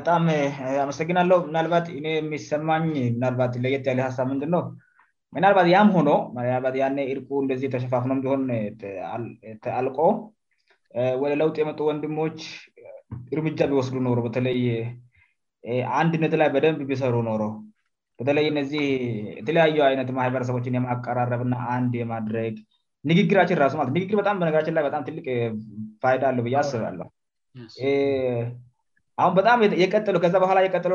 በጣም 0.00 0.24
አመሰግናለው 0.82 1.38
ምናልባት 1.48 1.86
እኔ 1.96 2.04
የሚሰማኝ 2.18 2.84
ምናልባት 3.16 3.54
ለየት 3.64 3.86
ያ 3.90 4.02
ሀሳብ 4.08 4.26
ምንድ 4.32 4.44
ነው 4.54 4.62
ምናልባት 5.36 5.66
ያም 5.74 5.88
ሆኖ 5.96 6.10
እርቁ 7.14 7.28
እንዚህ 7.44 7.66
የተሸፋፍኖቢሆን 7.68 8.42
አልቆ 9.78 9.98
ወደለውጥ 11.22 11.56
የመጡ 11.62 11.78
ወንድሞች 11.90 12.38
እርምጃ 13.34 13.60
ቢወስዱ 13.72 13.94
ኖው 14.06 14.14
በተለይ 14.26 14.58
አንድነት 16.00 16.32
ላይ 16.40 16.48
በደንብ 16.54 16.80
ቢሰሩ 16.92 17.14
ኖው 17.28 17.38
በተለይ 18.20 18.46
እነዚህ 18.52 18.84
የተለያዩ 19.40 19.76
አይነትህበረሰቦችን 19.88 20.76
የማቀራረብና 20.78 21.54
አንድ 21.76 21.92
የማድረግ 22.02 22.56
ንግግራችን 23.10 23.60
ራሱ 23.64 23.74
ማ 23.80 23.84
ንግግበጣም 23.98 24.40
በነገራችንላበምቅ 24.40 25.24
ይዳአለ 26.08 26.42
አስባለሁ 26.62 27.08
አሁን 29.20 29.32
በጣም 29.38 29.58
ከዛ 30.24 30.34
ባላ 30.44 30.58
የቀጥቅ 30.66 30.90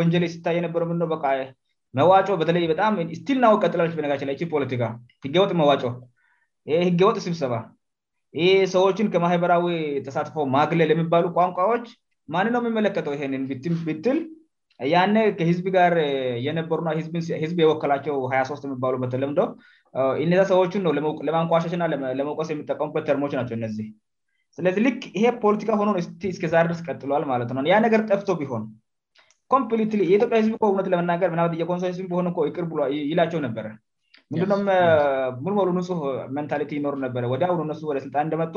ወንጀ 0.00 0.14
ሲታይ 0.34 0.58
ነበ 0.66 0.86
መዋጮ 1.98 2.28
በተለይበጣም 2.38 2.94
ስልናቀጥሎች 3.18 3.92
በነችላ 3.96 4.30
ፖለቲካ 4.54 4.84
ህገወጥ 5.24 5.50
መዋጮ 5.60 5.82
ህገወጥ 6.86 7.16
ስብሰባ 7.26 7.54
ይ 8.42 8.46
ሰዎችን 8.74 9.10
ከማህበራዊ 9.14 9.66
ተሳትፎ 10.06 10.36
ማግለል 10.56 10.90
የሚባሉ 10.92 11.26
ቋንቋዎች 11.36 11.84
ማንንነው 12.34 12.62
የሚመለከተው 12.62 13.12
ይንን 13.18 13.42
ብትል 13.88 14.18
ያ 14.92 14.98
ከህዝብ 15.40 15.66
ጋር 15.76 15.92
የነበሩና 16.46 16.92
ዝብ 17.50 17.58
የወከላቸው 17.64 18.16
ሀያ 18.32 18.40
ሶስት 18.50 18.64
የሚባሉበት 18.68 19.12
ለምደ 19.24 19.42
እነዛ 20.24 20.40
ሰዎችን 20.52 20.88
ው 20.90 20.94
ለማንቋሻችና 21.28 21.86
ለመቀስ 22.20 22.48
የሚጠቀሙበት 22.54 23.06
ተርሞች 23.10 23.34
ናቸውእነዚ 23.40 23.78
ስለዚህ 24.58 24.82
ል 24.86 24.88
ይሄ 25.18 25.26
ፖለቲካ 25.44 25.70
ሆኖእስዛደስ 25.80 26.80
ቀጥሏል 26.88 27.24
ማለት 27.32 27.50
ነው 27.56 27.62
ያ 27.72 27.76
ነገር 27.86 28.00
ጠፍቶ 28.10 28.28
ቢሆን 28.40 28.64
ኮፕት 29.52 29.80
የኢትዮጵያ 30.02 30.38
ህዝቢ 30.42 30.52
እነት 30.74 30.86
ለመናገርየኮንዝ 30.92 31.98
ሆነ 32.18 32.28
ርይላቸው 32.92 33.40
ነበረ 33.46 33.66
ምንድም 34.34 34.62
ሙሉ 35.44 35.56
ን 35.78 35.80
መንታሊቲ 36.36 36.72
ኖሩ 36.86 36.94
ነበወደሁ 37.06 37.56
ነ 37.70 37.74
ወደ 37.90 37.98
ስልጣን 38.04 38.24
እንደመጡ 38.26 38.54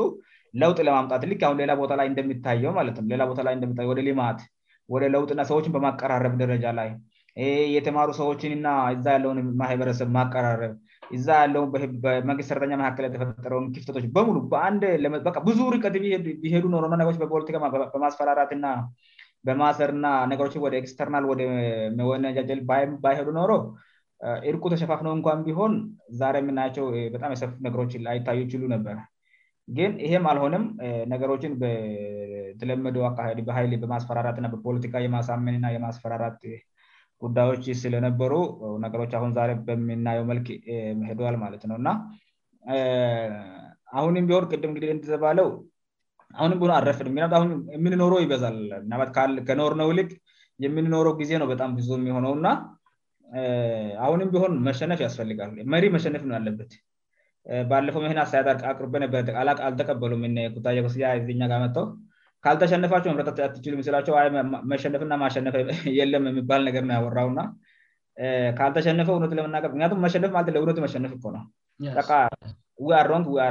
ለውጥ 0.62 0.78
ለማምጣት 0.88 1.22
ሁን 1.48 1.58
ሌላ 1.62 1.72
ቦታ 1.80 1.92
ላይ 2.00 2.06
እንደምታየው 2.12 2.72
ማትነቦደ 2.78 3.98
ልማት 4.08 4.40
ወደ 4.94 5.02
ለጥና 5.14 5.40
ሰዎችን 5.50 5.72
በማቀራረብ 5.76 6.34
ደረጃ 6.42 6.64
ላይ 6.80 6.90
የተማሩ 7.76 8.08
ሰዎችንና 8.22 8.68
ዛያለውን 9.06 9.38
ማህበረሰብ 9.62 10.08
ማቀራረብ 10.18 10.72
እዛ 11.16 11.28
ያለው 11.42 11.62
በመንግስት 12.04 12.48
ሰረተኛ 12.50 12.72
መካከል 12.80 13.04
የተፈጠረውን 13.06 13.66
ክፍተቶች 13.74 14.06
በሙሉ 14.16 14.36
በአንድ 14.52 14.82
ብዙ 15.48 15.60
ርቀት 15.76 15.96
ሄዱ 16.54 16.64
በማስፈራራትና 17.94 18.66
በማሰርና 19.48 20.06
ነገሮች 20.30 20.54
ወደ 20.66 20.74
ኤክስተርናል 20.82 21.24
ወደ 21.32 21.42
መወነጃሄዱ 21.98 23.28
ኖሮ 23.40 23.52
እርቁ 24.50 24.62
ተሸፋፍነው 24.72 25.12
እንኳን 25.18 25.42
ቢሆን 25.48 25.74
ዛሬ 26.20 26.36
የምናያቸው 26.42 26.86
በጣም 27.14 27.32
የሰፉ 27.34 27.50
ነገሮች 27.66 27.92
ላይ 28.06 28.16
ይታዩ 28.18 28.40
ችሉ 28.52 28.62
ነበር 28.74 28.96
ግን 29.76 29.92
ይህም 30.06 30.24
አልሆነም 30.30 30.64
ነገሮችን 31.12 31.52
በተለመዶ 31.62 32.98
አካድ 33.10 33.40
በይል 33.50 33.74
በማስፈራራትና 33.82 34.48
በፖለቲካ 34.54 34.94
የማሳመንና 35.06 35.66
የማስፈራራት 35.76 36.40
ጉዳዮች 37.24 37.64
ስለነበሩ 37.82 38.32
ነገሮች 38.84 39.12
አሁን 39.18 39.32
በምናየው 39.68 40.24
መልክ 40.30 40.46
መሄደዋል 41.00 41.36
ማለት 41.44 41.62
ነውእና 41.70 41.88
አሁንም 43.98 44.24
ቢሆን 44.28 44.46
ቅድምግዲህ 44.52 44.90
ንተባለው 44.96 45.48
አሁን 46.38 46.52
ቢሆ 46.60 46.70
አረፍን 46.78 47.16
የምንኖሮ 47.76 48.14
ይበዛል 48.24 48.58
ትከኖር 49.38 49.72
ነው 49.80 49.90
ልቅ 49.98 50.10
የምንኖረው 50.64 51.12
ጊዜ 51.20 51.32
ነውበጣም 51.42 51.72
ብዙ 51.78 51.88
የሚሆነውእና 52.00 52.48
አሁንም 54.04 54.28
ቢሆን 54.34 54.52
መሸነፍ 54.66 55.00
ያስፈልጋል 55.06 55.50
መሪ 55.74 55.84
መሸነፍ 55.96 56.22
ው 56.28 56.34
ያለበት 56.38 56.70
ባለፎው 57.70 58.02
መና 58.04 58.22
ሳያርበነበረአልተቀበ 58.30 60.02
የናየ 60.24 61.18
ኛ 61.40 61.48
ጋመተው 61.52 61.84
ካልተሸነፋቸው 62.44 63.12
መረ 63.18 63.30
ች 63.64 63.66
ስላቸው 63.88 64.14
መሸነፍና 64.72 65.12
ማሸነፈ 65.24 65.54
ለም 66.12 66.24
የሚባል 66.30 66.60
ነገርነው 66.68 66.94
ያወራውና 66.98 67.40
ካልተሸነፈእለነነመሸነፍነውአንክር 68.58 70.72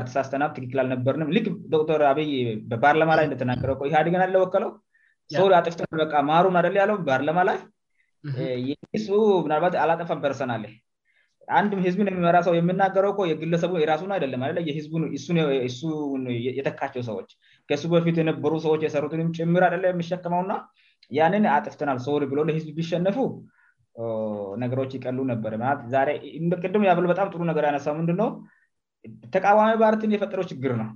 ተሳስተና 0.07 0.43
ትክክል 0.57 0.79
አልነበርንም 0.83 1.29
ዶተር 1.73 2.03
አይ 2.11 2.27
በባርማ 2.71 3.11
ላ 3.17 3.19
እደተናገረው 3.29 3.75
ህአግን 3.93 4.21
አለወለው 4.25 4.69
ሰው 5.37 5.45
በ 5.93 5.97
ማሩ 6.31 6.45
አደ 6.61 6.67
ለው 6.91 6.97
ባርማ 7.07 7.39
ላ 7.49 7.51
ናባት 9.53 9.73
አላጠፋን 9.85 10.21
ፐርሰን 10.25 10.53
አንድ 11.57 11.71
ህዝብን 11.87 12.07
የሚመራሰው 12.09 12.53
የምናገረው 12.59 13.11
ግሰቡየራሱ 13.51 14.01
አይደለን 14.17 14.41
የጠካቸው 16.59 17.01
ሰዎች 17.09 17.29
ከሱ 17.69 17.83
በፊት 17.93 18.17
የነበሩ 18.21 18.51
ሰዎች 18.65 18.81
የሰሩትን 18.85 19.21
ጭምር 19.37 19.63
አደላ 19.67 19.85
የሚሸከመውእና 19.91 20.53
ያንን 21.17 21.45
አጥፍተናል 21.55 21.97
ሶሪ 22.05 22.23
ብሎ 22.31 22.39
ለህዝብ 22.49 22.69
ቢሸነፉ 22.77 23.17
ነገሮች 24.63 24.91
ይቀሉ 24.97 25.19
ነበረሞበጣም 25.31 27.29
ጥሩ 27.33 27.41
ነገ 27.49 27.57
ያነሳ 27.69 27.93
ንድ 28.03 28.19
ተቃዋሚ 29.35 29.69
ባርቲን 29.81 30.13
የፈጠረ 30.15 30.41
ችግር 30.51 30.71
ነው 30.81 30.89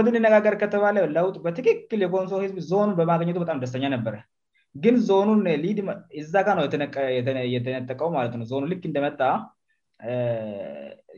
እነት 0.00 0.16
ነጋገር 0.26 0.54
ከተባለ 0.62 0.96
ለጥ 1.16 1.34
በትክክል 1.46 2.00
የጎሰዝብ 2.04 2.56
በማኘበጣም 3.00 3.60
ደስተኛ 3.64 3.84
ነበረ 3.96 4.14
ግን 4.84 4.94
ዞኑን 5.08 5.42
ሊድ 5.64 5.80
ዛ 6.32 6.36
ጋነውየተነጠቀው 6.48 8.08
ማነው 8.16 8.60
ኑ 8.60 8.72
ክ 8.78 8.84
እንደመጣ 8.90 9.20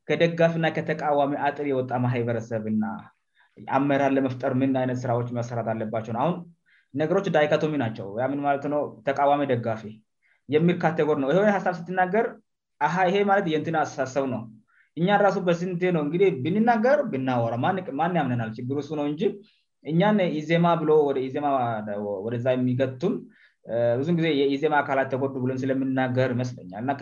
ከደጋፊና 0.08 0.66
ከተቃዋሚ 0.76 1.32
አጥር 1.46 1.66
የወጣ 1.70 1.90
ማሀይበረሰብና 2.04 2.84
አመራር 3.76 4.12
ለመፍጠር 4.16 4.52
ምን 4.60 4.72
አይነት 4.80 4.98
ስራዎች 5.02 5.28
መሰራት 5.38 5.68
አለባቸው 5.72 6.12
ነ 6.14 6.18
አሁን 6.22 6.36
ነገሮች 7.00 7.26
ዳይካቶሚ 7.36 7.74
ናቸው 7.84 8.06
ምን 8.32 8.40
ማለት 8.46 8.64
ነ 8.72 8.76
ተቃዋሚ 9.08 9.42
ደጋፊ 9.52 9.82
የሚል 10.54 10.76
ካቴጎሪ 10.82 11.18
ነውይ 11.24 11.50
ሀሳብ 11.58 11.74
ሲትናገር 11.78 12.26
ይሄ 13.10 13.16
ማለት 13.30 13.46
የንት 13.52 13.76
አሰቡ 14.04 14.24
ነው 14.34 14.42
እኛን 15.00 15.20
ራሱ 15.26 15.36
በስንት 15.48 15.82
ነው 15.96 16.02
እንግዲህ 16.06 16.28
ብንናገር 16.44 16.98
ብናወራ 17.12 17.54
ማን 18.00 18.16
ያምነናል 18.20 18.50
ችግር 18.58 18.78
ሱ 18.88 18.98
ነው 19.00 19.06
እንጂ 19.12 19.22
እኛን 19.90 20.18
ኢዜማ 20.40 20.66
ብሎ 20.80 20.90
ዜወደዛ 21.36 22.46
የሚገቱን 22.56 23.14
ብዙን 23.98 24.14
ጊዜ 24.18 24.28
የኢዜማ 24.38 24.74
አካላት 24.82 25.08
ተጎዱ 25.12 25.34
ብን 25.42 25.58
ስለምናገር 25.62 26.30
ይመስለኛልሞ 26.34 26.94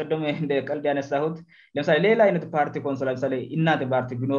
ደቀልድ 0.50 0.84
ያነሳት 0.88 1.36
ለምሳሌ 1.76 1.96
ሌላ 2.06 2.20
አነ 2.30 2.38
ፓርቲ 2.56 2.76
ንና 3.60 3.68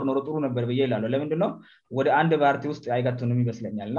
ርኖርኖነበርለም 0.04 1.54
ወደ 2.00 2.10
አንድ 2.20 2.34
ፓርቲ 2.44 2.66
አይገም 2.98 3.32
ይመስለኛል 3.46 3.90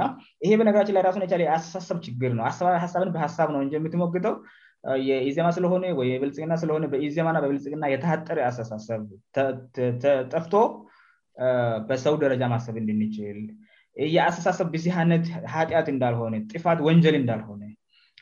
ይሄ 0.45 0.51
በነገራችንላይሱ 0.61 1.19
የ 1.43 1.45
የአስተሳሰብ 1.47 1.97
ችግርነብበምትተው 2.07 4.35
የዜማ 5.27 5.49
ስለሆል 6.63 6.87
የተጠአተሳሰብ 7.95 9.03
ጠፍቶ 10.35 10.55
በሰው 11.91 12.15
ደረጃ 12.25 12.41
ማሰብ 12.55 12.77
እንድንችል 12.83 13.37
የአስተሳሰብብህአነት 14.15 15.25
ት 15.85 15.87
እንዳልሆነ 15.97 16.35
ፋት 16.67 16.79
ወንጀል 16.89 17.15
እንዳልሆነ 17.23 17.63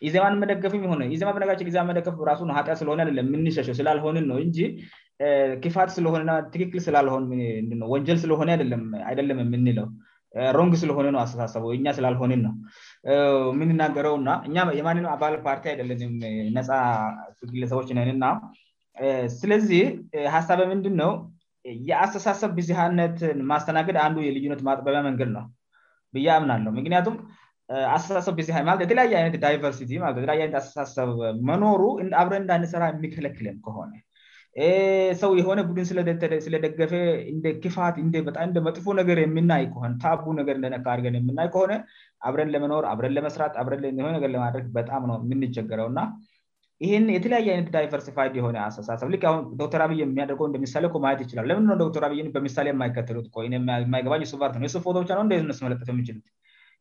ኢዜማን 0.07 0.35
መደገፍ 0.41 0.73
ነ 0.99 1.03
ዜ 1.21 1.23
በነጊዜመፍሱሆየምንው 1.37 3.49
ስላልሆንን 3.79 4.25
ነው 4.31 4.37
እ 4.45 4.47
ክፋት 5.63 5.89
ስለሆትክክልስላልሆንወንጀስለሆይደለም 5.95 8.83
የምንለው 9.41 9.87
ሮንግ 10.57 10.73
ስለሆነ 10.81 11.07
አስተሳሰቡእ 11.23 11.73
ስላልሆንን 11.97 12.41
ነው 12.47 12.53
የምንናገረውናእየማንንም 13.53 15.09
አባል 15.15 15.35
ፓርቲ 15.47 15.65
አይደለን 15.73 16.01
ነፃ 16.57 16.69
ግለሰቦች 17.53 17.89
ነና 17.97 18.25
ስለዚህ 19.39 19.83
ሀሳብ 20.35 20.61
ምንድነው 20.73 21.11
የአስተሳሰብ 21.89 22.51
ብዚህነትን 22.59 23.37
ማስተናገድ 23.53 23.99
አንዱ 24.07 24.17
የልዩነት 24.27 24.61
ማጥበቢያ 24.69 25.01
መንገድ 25.09 25.29
ነው 25.37 25.45
ብያምና 26.15 26.51
አለው 26.59 26.71
ምክንያቱም 26.79 27.15
አስተሳሰብ 27.95 28.33
ብ 28.37 28.41
ማለ 28.69 28.77
የተለያየ 28.85 29.13
አይነት 29.19 29.35
ዳይቨርሲቲተለየይ 29.43 30.47
ስተሳሰብ 30.65 31.09
መኖሩአብረን 31.49 32.41
እንዳነሰራ 32.43 32.83
የሚከለክለን 32.91 33.55
ከሆነ 33.65 33.91
ሰው 35.19 35.31
የሆነ 35.39 35.59
ቡድን 35.67 35.85
ስለደገፈ 36.45 36.93
ደክፋትደመጥፎ 37.45 38.85
ነገር 38.99 39.17
የምናይ 39.23 39.63
ቡነገደርገ 40.25 41.05
ምና 41.27 41.39
ከሆነ 41.53 41.73
አብረን 42.29 42.51
ለመኖብረን 42.55 43.13
ለመስራማበጣምየምንቸገረውእና 43.17 46.01
ይህን 46.85 47.05
የተለያየ 47.15 47.47
ይነት 47.55 47.69
ዳይቨርሲ 47.77 48.07
ሆነ 48.47 48.57
አስተሳሰብሁ 48.67 49.11
ዶክተር 49.61 49.83
ብይ 49.93 50.01
የሚያደርገውደሳሌማየት 50.05 51.21
ይችላለምዶተርይበ 51.25 52.43
የማይትይባኝ 52.71 54.21
ለ 56.09 56.17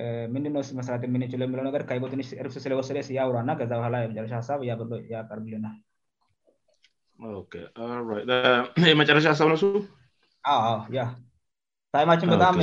Eh, 0.00 0.26
ምንድነው 0.34 0.60
ስ 0.66 0.74
መስረት 0.76 1.02
የምንይችለው 1.06 1.44
የሚለው 1.46 1.64
ነገር 1.68 1.82
ከሂቦትንሽ 1.88 2.28
እርስ 2.42 2.54
ስለወሰደስ 2.64 3.08
ያውሯና 3.16 3.50
ከዛ 3.58 3.70
ባህላ 3.80 3.94
መጨረሻ 4.12 4.32
ሀሳብ 4.40 4.60
እያበሎ 4.64 4.90
ቀርብልናል 5.28 5.76
የመጨረሻ 8.92 9.26
ሀሳብ 9.34 9.48
ነ 9.52 9.56
ሱ 9.62 9.66
ታይማችን 11.94 12.32
በጣም 12.34 12.54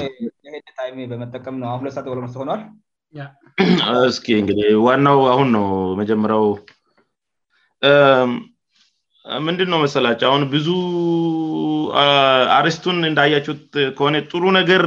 ታም 0.80 0.98
በመጠቀም 1.12 1.60
ነውአሁ 1.64 2.26
ስሆል 2.36 2.64
እስኪ 4.12 4.28
እንግዲ 4.42 4.60
ዋናው 4.88 5.20
አሁን 5.34 5.48
ነው 5.58 5.64
መጀመሪያው 6.02 6.44
ምንድን 9.48 9.68
ነው 9.72 9.80
መሰላጫ 9.86 10.22
አሁን 10.30 10.44
ብዙ 10.54 10.68
አርስቱን 12.58 12.98
እንዳያቸው 13.10 13.56
ከሆነ 13.98 14.16
ጥሩ 14.32 14.44
ነገር 14.60 14.84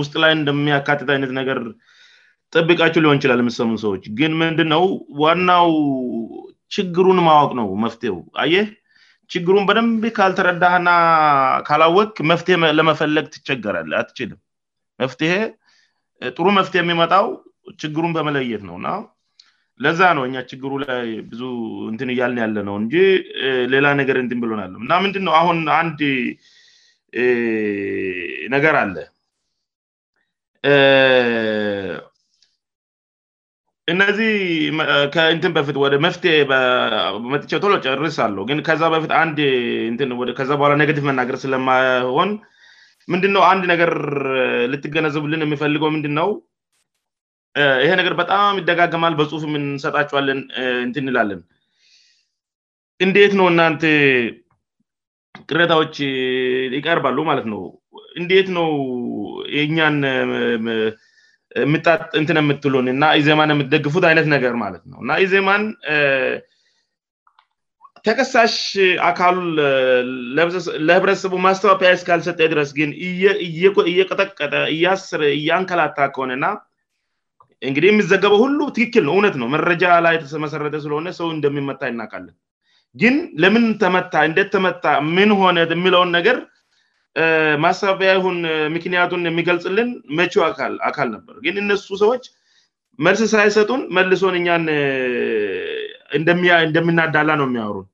ውስጥ 0.00 0.14
ላይ 0.22 0.32
እንደሚያካትት 0.38 1.08
አይነት 1.14 1.32
ነገር 1.40 1.58
ጥብቃቸው 2.54 3.02
ሊሆን 3.04 3.18
ይችላል 3.18 3.40
ምሰሙ 3.48 3.70
ሰዎች 3.84 4.04
ግን 4.18 4.32
ምንድ 4.42 4.60
ነው 4.74 4.84
ዋናው 5.22 5.70
ችግሩን 6.76 7.18
ማወቅ 7.28 7.50
ነው 7.60 7.68
መፍትሄው 7.84 8.18
ይህ 8.54 8.68
ችግሩን 9.34 9.66
በደንብ 9.68 10.04
ካልተረዳህና 10.18 10.90
ካላወክ 11.68 12.14
መፍትሄ 12.30 12.56
ለመፈለግ 12.78 13.26
ትቸገራል 13.34 13.90
አትችልም 14.00 14.40
መፍትሄ 15.04 15.32
ጥሩ 16.38 16.46
መፍትሄ 16.58 16.80
የሚመጣው 16.84 17.28
ችግሩን 17.82 18.14
በመለየት 18.18 18.62
ነው 18.70 18.76
ለዛ 19.84 20.00
ነው 20.16 20.22
እኛ 20.28 20.36
ችግሩ 20.50 20.72
ላይ 20.84 21.06
ብዙ 21.30 21.42
እንትን 21.90 22.08
እያልን 22.14 22.40
ያለ 22.44 22.56
ነው 22.68 22.74
እን 22.80 22.86
ሌላ 23.74 23.86
ነገር 24.00 24.16
እንትን 24.24 24.40
ብሎን 24.42 24.60
ያለ 24.64 24.74
እና 24.86 24.92
ምንድነው 25.04 25.34
አሁን 25.40 25.58
አንድ 25.80 26.00
ነገር 28.54 28.74
አለ 28.82 28.96
እነዚህ 33.92 34.32
እንትን 35.36 35.52
በፊት 35.56 35.76
ወደ 35.84 35.94
መፍትሄ 36.06 36.34
መጥቸ 37.32 37.50
ቶሎ 37.62 37.72
ጨርስ 37.86 38.18
አለው 38.26 38.44
ግን 38.50 38.58
ከዛ 38.68 38.82
በፊት 38.94 39.12
ከዛ 40.40 40.50
በኋላ 40.58 40.72
ነገቲቭ 40.82 41.04
መናገር 41.10 41.36
ስለማይሆን 41.44 42.30
ምንድነው 43.12 43.42
አንድ 43.52 43.64
ነገር 43.72 43.92
ልትገነዝብልን 44.72 45.44
የሚፈልገው 45.44 45.90
ምንድነው 45.96 46.28
ይሄ 47.84 47.90
ነገር 48.00 48.14
በጣም 48.20 48.58
ይደጋገማል 48.62 49.14
በጽሁፍ 49.20 49.42
የምንሰጣቸዋለን 49.46 50.40
እንትንላለን 50.86 51.40
እንዴት 53.04 53.32
ነው 53.40 53.46
እናንት 53.52 53.82
ቅሬታዎች 55.50 55.94
ይቀርባሉ 56.78 57.18
ማለት 57.30 57.46
ነው 57.52 57.60
እንዴት 58.20 58.48
ነው 58.58 58.68
የእኛን 59.56 59.96
እንትን 62.20 62.38
የምትሉን 62.42 62.86
እና 62.94 63.04
ኢዜማን 63.20 63.52
የምትደግፉት 63.54 64.04
አይነት 64.10 64.26
ነገር 64.34 64.54
ማለት 64.64 64.82
ነው 64.92 64.98
እና 65.04 65.12
ኢዜማን 65.26 65.62
ተከሳሽ 68.06 68.54
አካሉ 69.08 69.36
ለህብረተሰቡ 70.88 71.34
ማስተፋያ 71.46 71.90
እስካልሰጠ 71.98 72.38
ድረስ 72.52 72.70
ግን 72.80 72.90
እየቀጠቀጠ 73.90 74.54
እያስረ 74.74 75.22
እያንከላታ 75.38 75.98
ከሆነና 76.14 76.44
እንግዲህ 77.68 77.88
የምዘገበው 77.90 78.38
ሁሉ 78.42 78.58
ትክክል 78.76 79.02
ነው 79.06 79.14
እውነት 79.14 79.34
ነው 79.40 79.48
መረጃ 79.54 79.82
ላ 80.04 80.10
የመሰረተ 80.14 80.76
ስለሆነ 80.84 81.08
ሰው 81.18 81.26
እንደሚመታ 81.36 81.80
ይናካለን 81.90 82.36
ግን 83.00 83.16
ለምን 83.42 83.64
ተመታ 83.82 84.12
እንደ 84.28 84.38
ተመታ 84.54 84.84
ምን 85.16 85.30
ሆነ 85.40 85.58
የሚለውን 85.78 86.10
ነገር 86.18 86.36
ማስሰቢያ 87.64 88.10
ሁን 88.24 88.36
ምክንያቱን 88.76 89.22
የሚገልፅልን 89.28 89.88
መችው 90.18 90.42
አካል 90.90 91.08
ነበር 91.16 91.36
ግን 91.44 91.56
እነሱ 91.62 91.86
ሰዎች 92.02 92.24
መርስ 93.06 93.20
ስይሰጡን 93.32 93.82
መልሶን 93.96 94.34
እኛን 94.40 94.64
እንደሚናዳላ 96.68 97.30
ነው 97.40 97.46
የሚያወሩን 97.48 97.88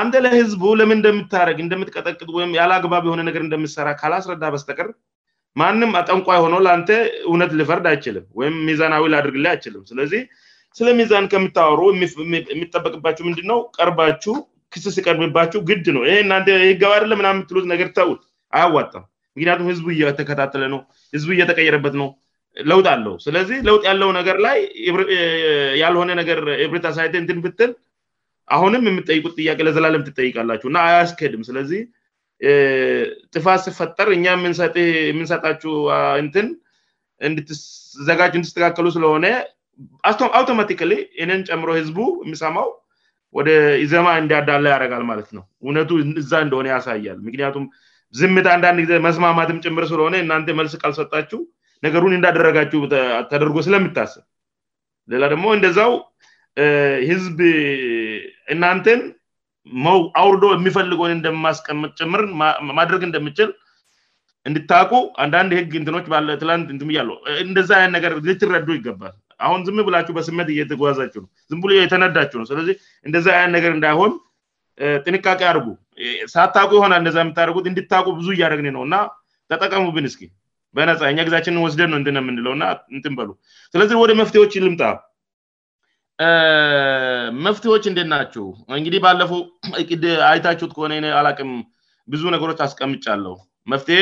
አንድ 0.00 0.14
ላህዝቡ 0.24 0.62
ለምን 0.80 0.98
እንደምታደረግ 0.98 1.58
እንደምትቀጠቅጥ 1.64 2.28
ወይም 2.38 2.50
ያለ 2.60 2.70
አግባብ 2.78 3.04
የሆነ 3.08 3.20
ነገር 3.28 3.42
እንደምሰራ 3.46 3.88
ከላስረዳ 4.00 4.44
በስተቀር 4.54 4.88
ማንም 5.60 5.90
ጠንቋ 6.08 6.28
ሆኖ 6.44 6.54
ለአንተ 6.66 6.90
እውነት 7.30 7.50
ልፈርድ 7.60 7.86
አይችልም 7.92 8.24
ወይም 8.40 8.54
ሚዛናዊ 8.68 9.04
አድርግላይ 9.20 9.52
አይችልም 9.54 9.82
ስለዚህ 9.90 10.22
ስለ 10.78 10.88
ሚዛን 10.98 11.24
ከምታወሩ 11.32 11.80
የሚጠበቅባቸሁ 12.54 13.22
ምንድነው 13.28 13.58
ቀርባችሁ 13.76 14.34
ክስስ 14.74 14.96
ቀርብባችው 15.06 15.60
ግድ 15.68 15.86
ነው 15.96 16.02
ይህ 16.08 16.18
እናን 16.24 16.42
ህገባደለ 16.70 17.12
ምናምን 17.20 17.42
ትሉዝ 17.50 17.64
ነገር 17.72 17.88
ታዉት 17.96 18.20
አያዋጣም 18.56 19.04
ምክንያቱም 19.36 19.68
ህዝቡ 19.70 19.86
እየተከታተለ 19.94 20.64
ነው 20.74 20.80
ህዝቡ 21.16 21.30
እየተቀየረበት 21.36 21.94
ነው 22.00 22.08
ለውጥ 22.70 22.86
አለው 22.92 23.14
ስለዚህ 23.26 23.56
ለውጥ 23.68 23.82
ያለው 23.90 24.10
ነገር 24.18 24.36
ላይ 24.46 24.58
ያልሆነ 25.82 26.10
ነገር 26.20 26.38
ብታሳይቴትንፍትል 26.74 27.72
አሁንም 28.56 28.84
የምጠይቁት 28.88 29.32
ጥያቄ 29.40 29.58
ለዘላለም 29.66 30.04
ትጠይቃላችሁ 30.08 30.68
እና 30.70 30.78
አያስክሄድም 30.90 31.42
ስለዚህ 31.48 31.80
ጥፋት 33.34 33.60
ስፈጠር 33.66 34.08
እኛ 34.16 34.24
የየምንሰጣችውትን 34.32 36.48
እንትዘጋች 37.28 38.32
እንድተካከሉ 38.40 38.86
ስለሆነ 38.96 39.26
አውቶማቲካሊ 40.38 40.92
እንን 41.22 41.40
ጨምሮ 41.48 41.68
ህዝቡ 41.80 41.98
የሚሰማው 42.26 42.68
ወደ 43.38 43.48
ዘማ 43.92 44.06
እንዲዳለ 44.20 44.64
ያረጋል 44.74 45.02
ማለት 45.10 45.30
ነው 45.36 45.44
እውነቱ 45.64 45.90
እዛ 46.22 46.32
እንደሆነ 46.46 46.68
ያሳያል 46.74 47.18
ምክንያቱም 47.26 47.64
ዝምት 48.18 48.46
አንዳንድ 48.54 48.78
ጊዜ 48.84 48.92
መስማማትም 49.06 49.58
ጭምር 49.66 49.84
ስለሆነ 49.92 50.14
እናንተ 50.24 50.48
መልስ 50.60 50.74
ቃልሰጣችው 50.82 51.40
ነገሩን 51.86 52.14
እንዳደረጋችው 52.18 52.80
ተደርጎ 53.32 53.56
ስለምታሰብ 53.66 54.24
ሌላ 55.14 55.22
ደግሞ 55.32 55.46
እንደዛው 55.58 55.92
ህዝብ 57.10 57.36
እናንተን 58.54 59.00
መው 59.86 59.98
አውርዶ 60.20 60.44
የሚፈልገ 60.56 61.00
እንደማስቀምጥ 61.16 61.90
ጭምር 62.00 62.22
ማድረግ 62.78 63.02
እንደምችል 63.08 63.50
እንድታቁ 64.48 64.90
አንዳንድ 65.22 65.50
ህግ 65.58 65.72
ትች 65.86 66.06
እ 66.54 66.76
እንደዛ 67.48 67.70
አን 67.84 67.90
ነገር 67.96 68.12
ልትረዱ 68.28 68.68
ይገባል 68.78 69.14
አሁን 69.46 69.60
ዝም 69.66 69.78
ብላቸሁ 69.88 70.12
በስመት 70.18 70.48
እየተጓዛችው 70.54 71.20
ነው 71.24 71.28
ዝም 71.50 71.58
ብሎ 71.64 71.70
የተነዳችው 71.80 72.38
ነ 72.40 72.44
ስለዚህ 72.52 72.74
እንደዚ 73.08 73.26
አይን 73.36 73.50
ነገር 73.56 73.72
እንዳይሆን 73.76 74.12
ጥንቃቄ 75.04 75.40
አርጉ 75.50 75.66
ሳታቁ 76.34 76.70
ሆናል 76.84 76.98
እንደ 77.02 77.10
የምታደርጉት 77.24 77.66
እንድታቁ 77.70 78.06
ብዙ 78.20 78.28
እያደግ 78.36 78.60
ነው 78.76 78.82
እና 78.88 78.96
ተጠቀሙብን 79.52 80.06
እስኪ 80.10 80.22
በነፃ 80.78 81.00
እኛ 81.12 81.18
ጊዛችንን 81.28 81.60
ወስደን 81.66 81.90
ነው 81.92 81.98
እን 82.00 82.18
የምንለውእና 82.22 82.64
እን 82.96 83.02
በሉ 83.20 83.30
ስለዚህ 83.74 83.96
ወደ 84.04 84.12
መፍትዎች 84.22 84.54
ልምጣ 84.66 84.82
መፍትሄዎች 87.46 87.84
እንደት 87.90 88.08
ናቸው 88.14 88.46
እንግዲህ 88.78 89.00
ባለፉው 89.04 89.40
ድ 90.02 90.06
አይታችሁት 90.30 90.72
ከሆነ 90.76 90.94
አላቅም 91.18 91.50
ብዙ 92.12 92.22
ነገሮች 92.34 92.58
አስቀምጫለው 92.66 93.34
መፍትሄ 93.72 93.98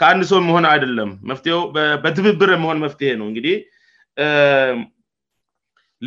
ከአንድ 0.00 0.22
ሰው 0.30 0.38
መሆን 0.46 0.66
አይደለም 0.72 1.10
መው 1.30 1.60
በትብብር 2.04 2.50
የመሆን 2.54 2.80
መፍትሄ 2.84 3.10
ነው 3.20 3.26
እንግዲህ 3.30 3.56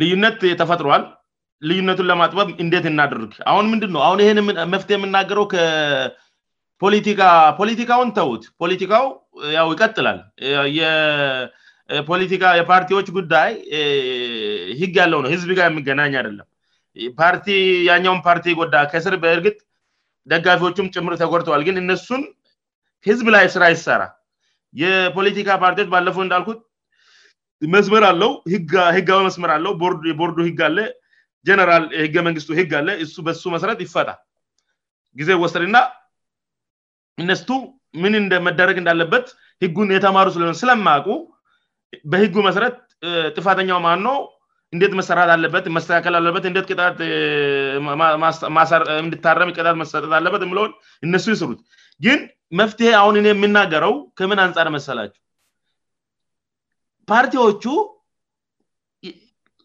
ልዩነት 0.00 0.40
ተፈጥሯዋል 0.62 1.04
ልዩነቱን 1.68 2.08
ለማጥበብ 2.10 2.48
እንዴት 2.64 2.84
እናደርግ 2.90 3.30
አሁን 3.52 3.64
ምንድን 3.72 3.90
ነው 3.96 4.02
አሁን 4.08 4.18
ይህን 4.24 4.40
መፍትሄ 4.74 4.94
የምናገረው 4.98 5.46
ከፖቲካ 5.54 7.22
ፖለቲካውን 7.60 8.10
ተዉት 8.18 8.44
ፖለቲካው 8.62 9.06
ያው 9.58 9.70
ይቀጥላል 9.74 10.18
የፖለቲካ 11.96 12.44
የፓርቲዎች 12.60 13.06
ጉዳይ 13.18 13.52
ህግ 14.80 14.94
ያለው 15.02 15.20
ነው 15.24 15.30
ህዝብ 15.34 15.48
ጋ 15.58 15.68
የሚገናኝ 15.68 16.14
አደለም 16.20 16.46
ፓርቲ 17.20 17.46
ያኛውን 17.88 18.20
ፓርቲ 18.26 18.52
ጎዳ 18.60 18.74
ከስር 18.92 19.14
በእርግጥ 19.22 19.56
ደጋፊዎችም 20.32 20.90
ጭምር 20.94 21.14
ተጎድተዋል 21.22 21.62
ግን 21.68 21.76
እነሱን 21.82 22.22
ህዝብ 23.08 23.26
ላይ 23.34 23.46
ስራ 23.54 23.64
ይሰራ 23.74 24.02
የፖለቲካ 24.82 25.50
ፓርቲዎች 25.64 25.88
ባለፎት 25.94 26.24
እንዳልኩት 26.26 26.58
መስምር 27.74 28.02
አለው 28.10 28.32
ህጋዊ 28.54 28.98
መስመር 29.28 29.50
አለው 29.56 29.72
ቦርዱ 30.20 30.36
ህግ 30.48 30.60
አለ 30.68 30.78
ጀነራል 31.48 31.84
ህገ 32.04 32.16
መንግስቱ 32.28 32.50
ህግ 32.60 32.72
አለ 32.80 32.88
በሱ 33.28 33.44
መሰረት 33.54 33.80
ይፈጣ 33.86 34.08
ጊዜ 35.18 35.30
ወስድና 35.44 35.76
እነሱ 37.22 37.48
ምን 38.02 38.14
እንደመደረግ 38.22 38.76
እንዳለበት 38.80 39.28
ህጉን 39.62 39.90
የተማሩ 39.96 40.26
ስለሆነ 40.34 40.56
ስለማቁ 40.62 41.06
በህጉ 42.12 42.34
መሰረት 42.48 42.76
ጥፋተኛው 43.36 43.78
ማንኖ 43.88 44.06
እንዴት 44.74 44.92
መሰራት 44.98 45.30
አለበት 45.34 45.66
መስተካከል 45.76 46.14
አለበት 46.18 46.44
እንት 46.48 46.72
ጣንድታረም 48.70 49.52
ቅጣት 49.56 49.76
መሰረት 49.82 50.12
አለበት 50.18 50.42
ምለን 50.50 50.72
እነሱ 51.06 51.26
ይስሩት 51.34 51.60
ግን 52.06 52.18
መፍትሄ 52.60 52.90
አሁንኔ 53.02 53.26
የምናገረው 53.32 53.94
ከምን 54.18 54.40
አንጻር 54.44 54.68
መሰላቸው 54.76 55.22
ፓርቲዎቹ 57.12 57.64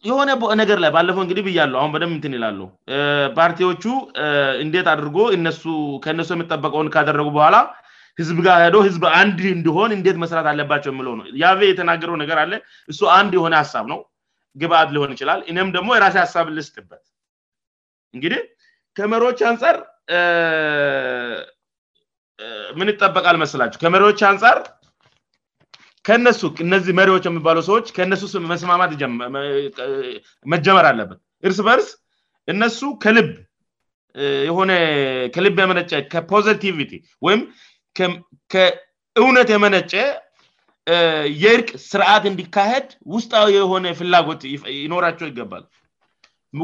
የሆነነገር 0.08 0.78
ላይ 0.84 0.90
ባለፈው 0.94 1.22
እንግዲህ 1.24 1.42
ብያለ 1.48 1.72
አሁን 1.80 1.92
በደብ 1.92 2.10
ምትን 2.14 2.34
ይላሉ 2.36 2.58
ፓርቲዎቹ 3.38 3.84
እንዴት 4.64 4.86
አድርጎ 4.92 5.16
እነሱ 5.36 5.62
ከነሱ 6.04 6.30
የምጠበቀን 6.34 6.90
ካደረጉ 6.94 7.28
በኋላ 7.36 7.56
ህዝብ 8.20 8.36
ጋር 8.46 8.56
ሄዶ 8.64 8.76
ህዝብ 8.88 9.02
አንድ 9.20 9.38
እንዲሆን 9.54 9.92
እንዴት 9.96 10.16
መስራት 10.22 10.46
አለባቸው 10.50 10.90
የለ 10.98 11.08
ነው 11.20 11.24
ያቤ 11.42 11.60
የተናገረው 11.70 12.16
ነገር 12.22 12.38
አለ 12.42 12.52
እሱ 12.92 13.00
አንድ 13.18 13.32
የሆነ 13.38 13.54
ሀሳብ 13.62 13.86
ነው 13.92 13.98
ግብአት 14.62 14.88
ሊሆን 14.94 15.12
ይችላል 15.14 15.40
እኔም 15.52 15.70
ደግሞ 15.76 15.88
የራሴ 15.96 16.16
ሀሳብ 16.24 16.46
ልስጥበት 16.56 17.04
እንግዲህ 18.16 18.42
ከመሪዎች 18.98 19.38
አንጻር 19.50 19.76
ምን 22.78 22.88
ይጠበቃልመስላቸው 22.92 23.78
ከመሪዎች 23.84 24.20
አንጻር 24.30 24.58
ከነሱ 26.06 26.40
እነዚህ 26.66 26.92
መሪዎች 27.00 27.24
የሚባሉ 27.28 27.58
ሰዎች 27.68 27.86
ከነሱስማማ 27.96 28.76
መጀመር 30.54 30.84
አለበት 30.92 31.18
እርስ 31.48 31.58
በርስ 31.68 31.88
እነሱ 32.52 32.80
ከልብ 33.04 33.30
የሆነ 34.48 34.72
ከልብ 35.34 35.56
መነጨ 35.70 35.92
ከፖቲቪቲ 36.12 36.92
ወይም 37.26 37.40
ከእውነት 38.52 39.48
የመነጨ 39.54 39.92
የእርቅ 41.42 41.68
ስርዓት 41.90 42.24
እንዲካሄድ 42.30 42.88
ውስጣዊ 43.14 43.46
የሆነ 43.58 43.84
ፍላጎት 43.98 44.40
ይኖራቸው 44.82 45.26
ይገባል 45.30 45.64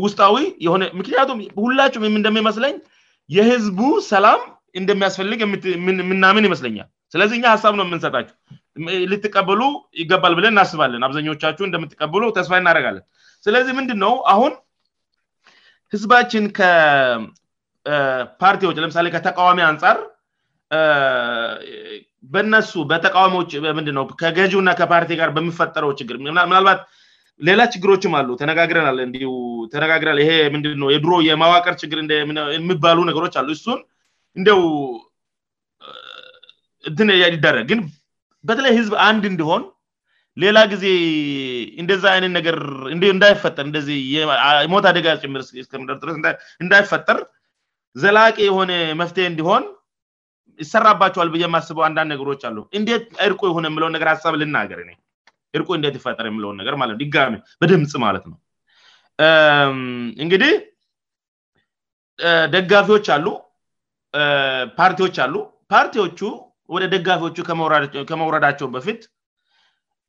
ውስጣዊ 0.07 0.35
የሆነ 0.65 0.83
ምክንያቱም 1.01 1.39
ሁላችሁም 1.63 2.05
ም 2.13 2.15
እንደሚመስለኝ 2.21 2.75
የህዝቡ 3.37 3.79
ሰላም 4.13 4.41
እንደሚያስፈልግ 4.81 5.39
የምናምን 5.45 6.47
ይመስለኛል 6.49 6.89
ስለዚህ 7.13 7.35
እኛ 7.39 7.45
ሀሳብ 7.55 7.73
ነው 7.79 7.85
የምንሰጣቸው 7.87 8.37
ልትቀበሉ 9.13 9.61
ይገባል 10.01 10.33
ብለን 10.39 10.53
እናስባለን 10.57 11.03
አብዛኞቻችሁ 11.07 11.65
እንደምትቀብሉ 11.69 12.23
ተስፋ 12.37 12.53
እናደረጋለን 12.61 13.05
ስለዚህ 13.47 13.73
ምንድን 13.79 13.99
ነው 14.05 14.13
አሁን 14.35 14.53
ህዝባችን 15.95 16.45
ከፓርቲዎች 16.59 18.77
ለምሳሌ 18.85 19.07
ከተቃዋሚ 19.17 19.59
አንፃር 19.71 19.97
በነሱ 22.35 22.73
በተቃዋሚዎች 22.91 23.53
ምንድነው 23.79 24.05
ከገዢ 24.23 24.53
ና 24.67 24.71
ከፓርቲ 24.81 25.11
ጋር 25.21 25.31
በሚፈጠረው 25.37 25.91
ችግር 26.01 26.17
ምናልባት 26.27 26.81
ሌላ 27.49 27.61
ችግሮችም 27.75 28.15
አሉ 28.19 28.29
ተነጋግረናል 28.41 28.99
እንዲሁ 29.07 29.31
ተነጋግረል 29.73 30.19
ይሄ 30.23 30.31
ምድነው 30.55 30.89
የድሮ 30.95 31.13
የማዋቀር 31.29 31.75
ችግር 31.83 31.99
የሚባሉ 32.59 32.99
ነገሮች 33.11 33.37
አሉ 33.41 33.49
እሱን 33.57 33.81
እንደው 34.39 34.61
ሊደረግግን 37.35 37.81
በተለይ 38.49 38.73
ህዝብ 38.79 38.93
አንድ 39.09 39.25
እንዲሆን 39.33 39.63
ሌላ 40.43 40.59
ጊዜ 40.73 40.87
እንደዛ 41.81 42.05
አይነት 42.15 42.33
ነገር 42.39 42.57
እንዳይፈጠር 43.15 43.67
እዚህ 43.83 43.99
ሞት 44.73 44.85
አደጋ 44.91 45.07
ጭምር 45.23 45.43
እንዳይፈጠር 46.65 47.19
ዘላቂ 48.05 48.37
የሆነ 48.49 48.73
መፍትሄ 49.01 49.27
እንዲሆን 49.33 49.63
ይሰራባቸዋል 50.63 51.29
ብዬ 51.35 51.43
የማስበው 51.47 51.85
አንዳንድ 51.89 52.11
ነገሮች 52.15 52.43
አሉ 52.49 52.59
እንዴት 52.79 53.05
እርቁ 53.27 53.41
የሆን 53.51 53.67
የለን 53.69 53.93
ነገር 53.97 54.09
ሀሳብ 54.15 54.35
ልናገር 54.41 54.81
ርንት 55.71 55.95
ይፈጠር 56.01 56.27
ለ 56.91 56.97
በድምጽ 57.61 57.93
ማለት 58.07 58.25
ነው 58.33 58.37
እንግዲህ 60.25 60.53
ደጋፊዎች 62.55 63.07
አሉ 63.17 63.27
ፓርቲዎች 64.81 65.17
አሉ 65.25 65.35
ፓርቲዎቹ 65.73 66.21
ወደ 66.75 66.85
ደጋፊዎቹ 66.95 67.37
ከመውረዳቸው 68.11 68.69
በፊት 68.75 69.01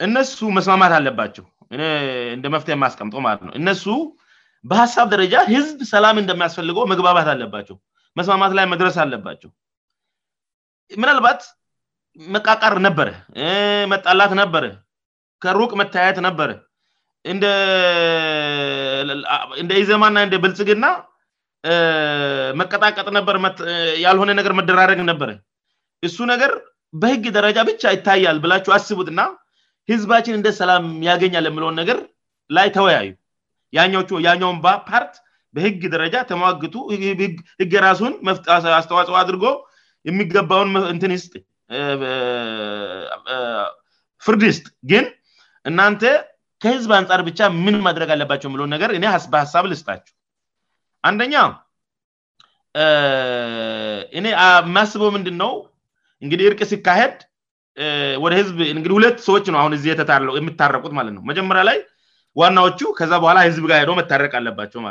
እነሱ 0.06 0.38
መስማማት 0.58 0.94
አለባቸው 1.00 1.46
እንደ 2.36 2.46
መፍትሄ 2.56 2.74
የማስቀምጠ 2.78 3.16
ማለት 3.28 3.42
ነው 3.48 3.52
እነሱ 3.60 3.86
በሀሳብ 4.70 5.08
ደረጃ 5.14 5.36
ህዝብ 5.54 5.80
ሰላም 5.94 6.16
እንደሚያስፈልገው 6.24 6.86
መግባባት 6.94 7.28
አለባቸው 7.36 7.78
መስማማት 8.20 8.54
ላይ 8.58 8.66
መድረስ 8.74 8.96
አለባቸው 9.04 9.50
ምናልባት 11.02 11.42
መቃቃር 12.36 12.74
ነበረ 12.88 13.10
መጣላት 13.94 14.32
ነበረ 14.42 14.64
ከሩቅ 15.44 15.72
መተያየት 15.82 16.18
ነበረ 16.28 16.50
እንደ 19.62 19.72
ኢዘማና 19.82 20.18
እንደ 20.26 20.36
ብልጽግና 20.44 20.86
መቀጣቀጥ 22.60 23.08
ነበርያልሆነ 23.18 24.32
ነገር 24.40 24.54
መደራረግ 24.60 25.00
ነበረ 25.12 25.32
እሱ 26.08 26.18
ነገር 26.34 26.52
በህግ 27.02 27.26
ደረጃ 27.38 27.58
ብቻ 27.72 27.84
ይታያል 27.96 28.38
ብላችሁ 28.44 28.72
አስቡት 28.78 29.10
ና 29.18 29.22
ህዝባችን 29.92 30.38
እንደ 30.38 30.48
ሰላም 30.60 30.86
ያገኛል 31.10 31.46
የምለውን 31.50 31.78
ነገር 31.82 31.98
ላይ 32.56 32.68
ተወያዩ 32.78 33.10
ኛውን 34.44 34.58
ባፓርት 34.66 35.14
በህግ 35.56 35.82
ደረጃ 35.94 36.16
ተሟግቱ 36.32 36.76
ህገ 37.62 37.74
ራሱን 37.88 38.14
አስተዋጽኦ 38.80 39.16
አድርጎ 39.22 39.46
የሚገባውን 40.10 41.00
ትንስ 41.04 41.24
ፍርድ 44.26 44.44
ስጥ 44.58 44.66
ግን 44.92 45.06
እናንተ 45.70 46.04
ከህዝብ 46.64 46.92
አንጻር 47.00 47.22
ብቻ 47.30 47.42
ምን 47.66 47.76
ማድረግ 47.88 48.10
አለባቸው 48.14 48.50
የለን 48.56 48.72
ነገር 48.76 48.90
ኔ 49.04 49.06
በሀሳብ 49.34 49.66
ልስጣቸው 49.74 50.16
አንደኛ 51.10 51.36
ማስበው 54.76 55.10
ምንድነው 55.18 55.54
እንግዲህ 56.24 56.46
እርቅ 56.50 56.62
ሲካሄድ 56.72 57.16
ወደ 58.24 58.32
ህ 58.40 58.44
ሁለት 58.98 59.18
ሰዎች 59.28 59.46
ነ 59.54 59.58
ሁን 59.66 59.74
የምታረቁት 60.40 60.94
ማለት 61.00 61.14
ነው 61.18 61.24
መጀመሪያ 61.30 61.64
ላይ 61.70 61.78
ዋናዎቹ 62.40 62.82
ከዛ 62.98 63.12
በኋላ 63.24 63.38
ህዝብ 63.48 63.64
ጋ 63.70 63.74
ሄደ 63.82 63.92
መታረቅ 64.00 64.32
አለባቸው 64.40 64.80
ት 64.82 64.84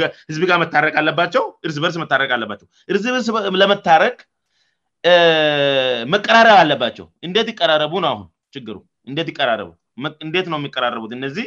ነው 0.00 0.08
ህዝብ 0.30 0.42
ጋ 0.50 0.58
መታረቅ 0.62 0.92
አለባቸው 1.00 1.44
እርስ 1.66 1.76
በርስ 1.82 1.96
መታረቅ 2.02 2.30
አለባቸው 2.36 2.66
ርዝብርስ 2.94 3.28
ለመታረቅ 3.60 4.18
መቀራረብ 6.14 6.58
አለባቸው 6.62 7.06
እንዴት 7.26 7.48
ይቀራረቡ 7.52 7.92
ነውአሁን 8.04 8.26
ችግሩ 8.56 8.76
እንት 9.10 9.28
ይቀራረቡ 9.32 9.70
እንት 10.26 10.46
ነው 10.52 10.58
የሚቀራረቡት 10.60 11.12
እነዚህ 11.18 11.46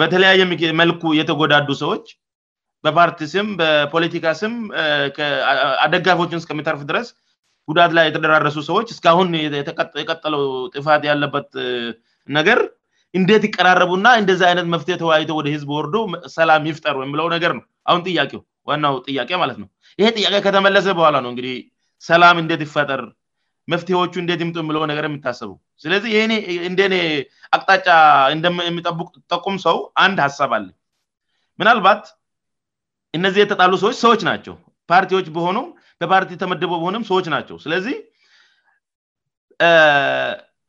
በተለያየ 0.00 0.42
መልኩ 0.82 1.02
የተጎዳዱ 1.20 1.68
ሰዎች 1.82 2.06
በፓርቲ 2.86 3.20
ስም 3.32 3.48
በፖለቲካ 3.60 4.26
ስም 4.42 4.52
አደጋፊዎችንስከሚጠርፍ 5.86 6.82
ድረስ 6.90 7.08
ጉዳት 7.70 7.92
ላይ 7.96 8.04
የተደራረሱ 8.08 8.58
ሰዎች 8.68 8.88
እስካአሁን 8.94 9.28
የቀጠለው 10.02 10.44
ጥፋት 10.76 11.02
ያለበት 11.10 11.50
ነገር 12.38 12.60
እንዴት 13.18 13.42
ይቀራረቡና 13.48 14.08
እንደዚ 14.20 14.40
አይነት 14.48 14.66
መፍትሄ 14.74 14.94
ተወያይተ 15.02 15.30
ወደ 15.38 15.46
ህዝብ 15.54 15.68
ወርዶ 15.76 15.94
ሰላም 16.36 16.64
ይፍጠሩ 16.70 16.96
የለው 17.06 17.28
ነገር 17.34 17.52
ነው 17.58 17.64
አሁን 17.90 18.00
ጥያቄው 18.08 18.40
ዋናው 18.70 18.94
ያቄ 19.18 19.30
ማለት 19.42 19.56
ነው 19.62 19.68
ይህ 20.00 20.08
ጥያቄ 20.18 20.34
ከተመለሰ 20.46 20.86
በኋላ 20.98 21.16
ነው 21.24 21.30
እግዲ 21.34 21.48
ሰላም 22.08 22.36
እንት 22.42 22.60
ይፈጠር 22.66 23.02
መፍትሄቹ 23.72 24.12
እንት 24.22 24.40
ይምጡየለው 24.44 24.84
ነገር 24.92 25.04
ታሰቡ 25.24 25.50
ስለዚህ 25.82 26.12
እንደኔ 26.70 26.94
አቅጣጫ 27.56 27.88
የሚጠብቅ 28.68 29.08
ጠቁም 29.32 29.56
ሰው 29.66 29.76
አንድ 30.04 30.18
ሀሳብ 30.26 30.52
አለን 30.58 30.74
ምናልባት 31.62 32.02
እነዚህ 33.18 33.40
የተጣሉ 33.44 33.72
ሰዎች 33.82 33.96
ሰዎች 34.04 34.20
ናቸው 34.30 34.54
ፓርቲዎች 34.90 35.26
በሆኑም 35.36 35.66
በፓርቲ 36.02 36.30
ተመደበው 36.42 36.78
በሆኑም 36.82 37.04
ሰዎች 37.10 37.26
ናቸው 37.36 37.56
ስለዚህ 37.66 37.96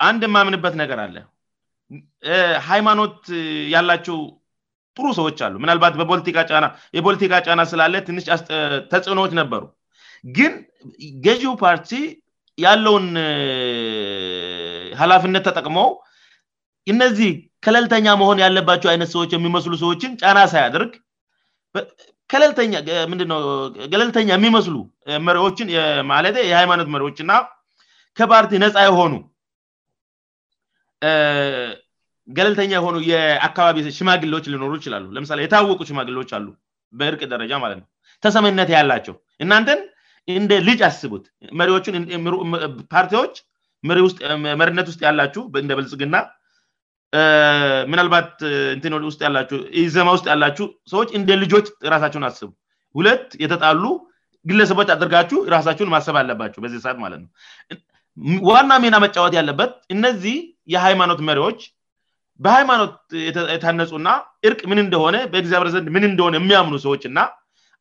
አንድ 0.10 0.22
የማምንበት 0.30 0.74
ነገር 0.84 1.00
አለ 1.06 1.16
ሃይማኖት 2.70 3.18
ያላቸው 3.74 4.18
ጥሩ 4.98 5.08
ሰዎች 5.20 5.40
አሉ 5.46 5.54
ምናልባት 5.64 5.94
በና 6.02 6.66
የፖለቲካ 6.98 7.34
ጫና 7.48 7.62
ስላለ 7.72 7.94
ትንሽ 8.08 8.26
ተጽዕኖዎች 8.92 9.34
ነበሩ 9.42 9.64
ግን 10.38 10.54
ገዢው 11.26 11.54
ፓርቲ 11.64 11.92
ያለውን 12.66 13.06
ኃላፍነት 15.02 15.44
ተጠቅመው 15.50 15.90
እነዚህ 16.94 17.32
ከለልተኛ 17.66 18.08
መሆን 18.22 18.40
ያለባቸው 18.46 18.90
አይነት 18.94 19.10
ሰዎች 19.16 19.32
የሚመስሉ 19.36 19.74
ሰዎችን 19.84 20.12
ጫና 20.22 20.40
ሳያአድርግ 20.54 20.94
ምንድነው 23.12 23.40
ገለልተኛ 23.94 24.28
የሚመስሉ 24.38 24.76
መሪዎችን 25.28 25.70
ማለ 26.12 26.32
የሃይማኖት 26.52 26.88
መሪዎችና 26.96 27.32
ከፓርቲ 28.20 28.56
ነፃ 28.64 28.76
የሆኑ 28.88 29.12
ገለልተኛ 32.38 32.70
የሆኑ 32.78 32.96
የአካባቢ 33.12 33.78
ሽማግሌዎች 34.00 34.46
ሊኖሩ 34.54 34.72
ይችላሉ 34.80 35.06
ለምሳሌ 35.16 35.40
የታወቁ 35.46 35.80
ሽማግሌዎች 35.90 36.30
አሉ 36.38 36.48
በእርቅ 37.00 37.22
ደረጃ 37.34 37.52
ማለት 37.64 37.78
ነው 37.82 37.88
ተሰመነት 38.24 38.70
ያላቸው 38.76 39.16
እናንተን 39.44 39.80
እንደ 40.40 40.54
ልጅ 40.68 40.80
አስቡት 40.90 41.24
መሪንፓርቲዎች 41.60 43.34
መርነት 44.62 44.88
ውስጥ 44.92 45.02
ያላችሁ 45.08 45.44
እንደ 45.64 45.72
በልጽግና 45.78 46.16
ምናልባት 47.92 48.30
ያላ 49.26 49.38
ዜማ 49.96 50.10
ውስጥ 50.18 50.26
ያላችሁ 50.34 50.66
ሰዎች 50.92 51.10
እንደ 51.20 51.30
ልጆች 51.44 51.68
ራሳችሁን 51.94 52.28
አስቡ 52.30 52.50
ሁለት 52.98 53.28
የተጣሉ 53.44 53.84
ግለሰቦች 54.50 54.90
አደርጋችሁ 54.96 55.40
ራሳችሁን 55.56 55.92
ማሰብ 55.96 56.16
አለባቸሁ 56.22 56.60
በዚህ 56.66 56.80
ሰዓት 56.86 57.00
ማለት 57.06 57.20
ነው 57.24 57.30
ዋና 58.50 58.72
ምና 58.84 58.96
መጫወት 59.04 59.34
ያለበት 59.40 59.72
እነዚህ 59.96 60.38
የሃይማኖት 60.74 61.20
መሪዎች 61.30 61.60
በሃይማኖት 62.46 62.94
የታነፁእና 63.56 64.10
እርቅ 64.48 64.62
ምን 64.72 64.80
እንደሆነ 64.86 65.16
በእግዚአብርዘንድ 65.34 65.88
ምን 65.96 66.04
እንደሆነ 66.12 66.34
የሚያምኑ 66.40 66.76
ሰዎች 66.86 67.04
እና 67.10 67.20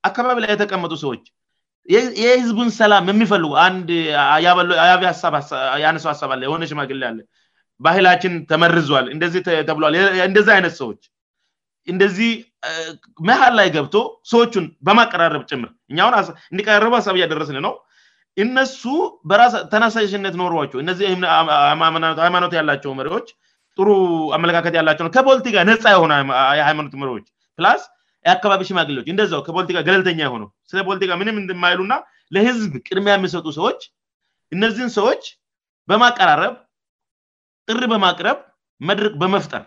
አካባቢ 0.08 0.36
ላይ 0.44 0.50
የተቀመጡ 0.54 0.92
ሰዎች 1.04 1.22
የህዝቡን 2.22 2.68
ሰላም 2.80 3.04
የሚፈልጉ 3.12 3.52
የአነሱ 5.82 6.04
ሀሳብ 6.12 6.30
አለ 6.34 6.40
የሆነ 6.48 6.64
ሽማግ 6.72 6.90
አለ 7.10 7.18
ባህላችን 7.84 8.32
ተመርዟል 8.50 9.06
ተብል 9.70 9.96
እንደዚህ 10.28 10.50
አይነት 10.56 10.74
ሰዎች 10.80 11.00
እንደዚህ 11.92 12.30
መሃል 13.28 13.52
ላይ 13.60 13.68
ገብቶ 13.76 13.96
ሰዎቹን 14.32 14.66
በማቀራረብ 14.86 15.42
ጭምር 15.52 15.70
እን 15.92 16.00
እንዲቀራረቡ 16.52 16.92
ሀሳብ 17.00 17.14
እያደረስን 17.20 17.58
ነው 17.66 17.72
እነሱ 18.42 18.82
በራሳ 19.30 19.54
ተናሳሽነት 19.72 20.34
ኖሯቸው 20.40 20.78
እነዚህ 20.82 21.06
ሃይማኖት 22.26 22.52
ያላቸው 22.58 22.90
መሪዎች 23.00 23.28
ጥሩ 23.78 23.88
አመለካከት 24.36 24.74
ያላቸው 24.78 25.04
ነ 25.06 25.10
ከፖለቲካ 25.16 25.56
ነፃ 25.70 25.82
የሆነ 25.94 26.12
የሃይማኖት 26.58 26.94
መሪዎች 27.02 27.26
ፕላስ 27.58 27.82
የአካባቢ 28.26 28.62
ሽማግሌዎች 28.68 29.06
እንደዚው 29.12 29.40
ከፖለቲካ 29.46 29.78
ገለልተኛ 29.88 30.18
የሆነው 30.26 30.48
ስለ 30.70 30.78
ፖለቲካ 30.88 31.12
ምንም 31.22 31.36
እንድማይሉ 31.42 31.80
ና 31.92 31.96
ለህዝብ 32.36 32.72
ቅድሚያ 32.86 33.14
የሚሰጡ 33.16 33.46
ሰዎች 33.58 33.80
እነዚህን 34.54 34.90
ሰዎች 34.98 35.24
በማቀራረብ 35.90 36.54
ጥር 37.68 37.82
በማቅረብ 37.92 38.38
መድረቅ 38.88 39.14
በመፍጠር 39.22 39.64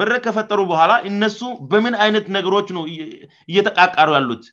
መድረክ 0.00 0.22
ከፈጠሩ 0.26 0.60
በኋላ 0.70 0.92
እነሱ 1.10 1.40
በምን 1.72 1.94
አይነት 2.04 2.26
ነገሮች 2.36 2.68
ነው 2.76 2.84
እየተቃቃሩ 3.50 4.08
ያሉት 4.18 4.44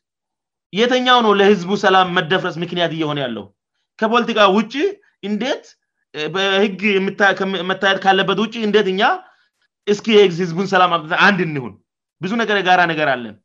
የተኛው 0.80 1.18
ነው 1.26 1.32
ለህዝቡ 1.40 1.72
ሰላም 1.86 2.10
መደፍረስ 2.18 2.56
ምክንያት 2.64 2.92
እየሆነ 2.98 3.18
ያለው 3.26 3.46
ከፖለቲካ 4.02 4.42
ውጭ 4.58 4.74
እንዴት 5.30 5.64
በህግ 6.36 6.80
መታየት 7.72 7.98
ካለበት 8.06 8.40
ውጭ 8.44 8.54
እንዴት 8.68 8.88
እኛ 8.94 9.02
እስ 9.92 10.00
የግ 10.16 10.32
ህዝቡን 10.46 10.68
ሰላም 10.74 10.92
አ 10.98 11.00
አንድ 11.28 11.40
ንሁን 11.56 11.74
ብዙ 12.24 12.32
ነገር 12.42 12.56
የጋራ 12.62 12.82
ነገር 12.92 13.08
አለን 13.16 13.36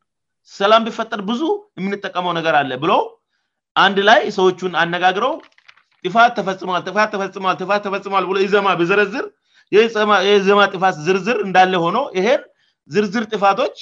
ሰላም 0.58 0.82
ብፈጠር 0.86 1.20
ብዙ 1.30 1.42
የምንጠቀመው 1.80 2.32
ነገር 2.38 2.54
አለ 2.60 2.72
ብሎ 2.82 2.92
አንድ 3.84 3.98
ላይ 4.08 4.20
ሰዎቹን 4.38 4.74
አነጋግረው 4.82 5.32
ፋት 6.16 6.32
ተፈጽሟልትተ 6.38 7.68
ተፈጽመል 7.86 8.24
ብሎ 8.30 8.36
ዘማ 8.54 8.66
ብዘረዝር 8.80 9.24
የዘማ 10.28 10.60
ጥፋት 10.74 10.96
ዝርዝር 11.06 11.38
እንዳለ 11.46 11.74
ሆነው 11.84 12.04
ይህን 12.18 12.42
ዝርዝር 12.94 13.24
ጥፋቶች 13.34 13.76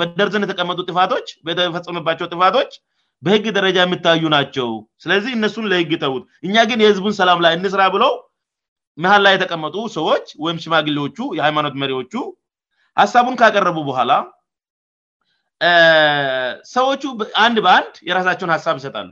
በደርዘን 0.00 0.44
የተቀመጡ 0.44 0.78
ች 1.28 1.30
ተፈጸምባቸው 1.60 2.26
ጥፋቶች 2.32 2.72
በህግ 3.26 3.44
ደረጃ 3.56 3.76
የምታዩ 3.84 4.22
ናቸው 4.36 4.68
ስለዚህ 5.02 5.32
እነሱን 5.38 5.66
ለህግ 5.72 5.90
ተዉት 6.04 6.22
እኛ 6.46 6.54
ግን 6.70 6.78
የህዝቡን 6.84 7.14
ሰላም 7.20 7.40
ላይ 7.44 7.52
እንስራ 7.58 7.82
ብለው 7.94 8.12
መሃል 9.04 9.20
ላይ 9.26 9.32
የተቀመጡ 9.36 9.76
ሰዎች 9.98 10.26
ወይም 10.44 10.58
ሽማግሌዎቹ 10.64 11.18
የሃይማኖት 11.38 11.74
መሪዎቹ 11.82 12.14
ሀሳቡን 13.00 13.36
ካቀረቡ 13.40 13.76
በኋላ 13.88 14.12
ሰዎቹ 16.74 17.02
አንድ 17.46 17.56
በአንድ 17.66 17.94
የራሳቸውን 18.08 18.52
ሀሳብ 18.56 18.76
ይሰጣል 18.80 19.08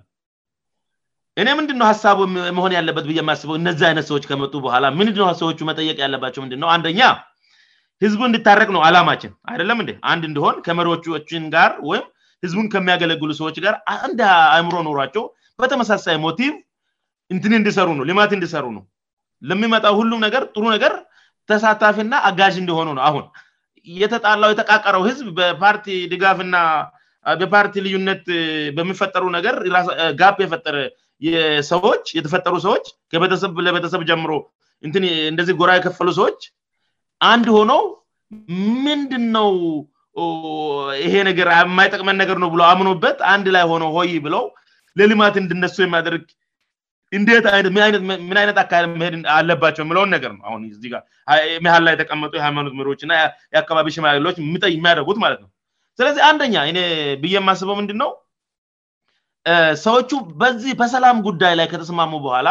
እኔ 1.40 1.48
ምንድነው 1.59 1.87
ሀሳብ 1.92 2.18
መሆን 2.59 2.72
ያለበት 2.79 3.05
ብማያስበው 3.11 3.57
እነዚህ 3.61 3.87
አይነት 3.90 4.07
ሰዎች 4.11 4.24
ከመጡ 4.31 4.53
በኋላ 4.66 4.87
ምንድ 5.00 5.18
ሰዎቹ 5.42 5.59
መጠየቅ 5.70 5.96
ያለባቸው 6.05 6.42
ምንድነው 6.44 6.70
አንደኛ 6.76 7.00
ህዝቡ 8.04 8.20
እንድታረቅ 8.28 8.68
ነው 8.76 8.82
አላማችን 8.88 9.32
አይደለም 9.50 9.78
ን 9.86 9.92
አንድ 10.12 10.22
እንዲሆን 10.28 10.56
ከመሪዎችን 10.66 11.42
ጋር 11.54 11.72
ወይም 11.90 12.04
ህዝቡን 12.44 12.66
ከሚያገለግሉ 12.74 13.30
ሰዎች 13.40 13.56
ጋር 13.64 13.74
አንድ 13.94 14.20
አእምሮ 14.56 14.76
ኖሯቸው 14.86 15.24
በተመሳሳይ 15.62 16.16
ሞቲቭ 16.26 16.50
እንትን 17.34 17.52
እንዲሰሩ 17.60 17.88
ነው 17.98 18.04
ሊማት 18.10 18.30
እንዲሰሩ 18.36 18.64
ነው 18.76 18.82
ለሚመጣ 19.50 19.84
ሁሉም 19.98 20.20
ነገር 20.26 20.42
ጥሩ 20.54 20.64
ነገር 20.76 20.94
ተሳታፊና 21.50 22.14
አጋዥ 22.30 22.54
እንዲሆኑ 22.62 22.88
ነው 22.98 23.02
አሁን 23.08 23.24
የተጣላው 24.02 24.50
የተቃቀረው 24.52 25.02
ህዝብ 25.08 25.26
በፓርቲ 25.38 25.86
ድጋፍና 26.12 26.56
በፓርቲ 27.40 27.76
ልዩነት 27.86 28.24
በሚፈጠሩ 28.78 29.24
ነገር 29.36 29.54
ጋ 30.20 30.30
የፈጠረ 30.46 30.76
ሰዎች 31.72 32.04
የተፈጠሩ 32.18 32.54
ሰዎች 32.66 32.86
ተለቤተሰብ 33.12 34.02
ጀምሮ 34.10 34.32
እንደዚህ 35.32 35.54
ጎራ 35.62 35.70
የከፈሉ 35.78 36.10
ሰዎች 36.20 36.38
አንድ 37.33 37.46
ሆነው 37.56 37.80
ምንድነው 38.85 39.52
ይሄ 41.04 41.12
ነገር 41.28 41.48
የማይጠቅመን 41.56 42.16
ነገር 42.22 42.37
ነው 42.42 42.48
ብ 42.52 42.61
አምኖበት 42.72 43.18
አንድ 43.33 43.46
ላይ 43.54 43.64
ሆነው 43.72 43.90
ሆይ 43.96 44.11
ብለው 44.26 44.44
ለልማት 44.98 45.35
እንድነሱ 45.42 45.76
የሚያደርግ 45.85 46.24
ምን 48.18 48.38
አይነት 48.40 48.59
አካባባ 48.62 49.00
ሄድ 49.06 49.14
አለባቸው 49.37 49.83
የሚለውን 49.85 50.11
ነገር 50.16 50.33
ነውመሃል 50.38 51.83
ላይ 51.87 51.94
የተቀመጡ 51.96 52.33
የሃይማት 52.38 52.72
ምሪዎችእና 52.80 53.12
የአካባቢ 53.54 53.87
ሽማግሎች 53.96 54.37
የሚያደጉት 54.76 55.18
ማለት 55.24 55.40
ነው 55.44 55.48
ስለዚህ 56.00 56.22
አንደኛ 56.30 56.56
ብዬ 57.22 57.37
ማስበው 57.48 57.76
ምንድነው 57.80 58.11
ሰዎቹ 59.87 60.11
በዚህ 60.40 60.72
በሰላም 60.80 61.18
ጉዳይ 61.28 61.52
ላይ 61.61 61.66
ከተስማሙ 61.72 62.12
በኋላ 62.26 62.48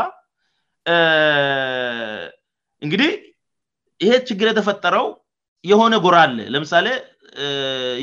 እንግዲህ 2.86 3.12
ይሄ 4.04 4.12
ችግር 4.30 4.48
የተፈጠረው 4.50 5.08
የሆነ 5.70 5.94
ጎራ 6.04 6.16
አለ 6.26 6.38
ለምሳሌ 6.54 6.86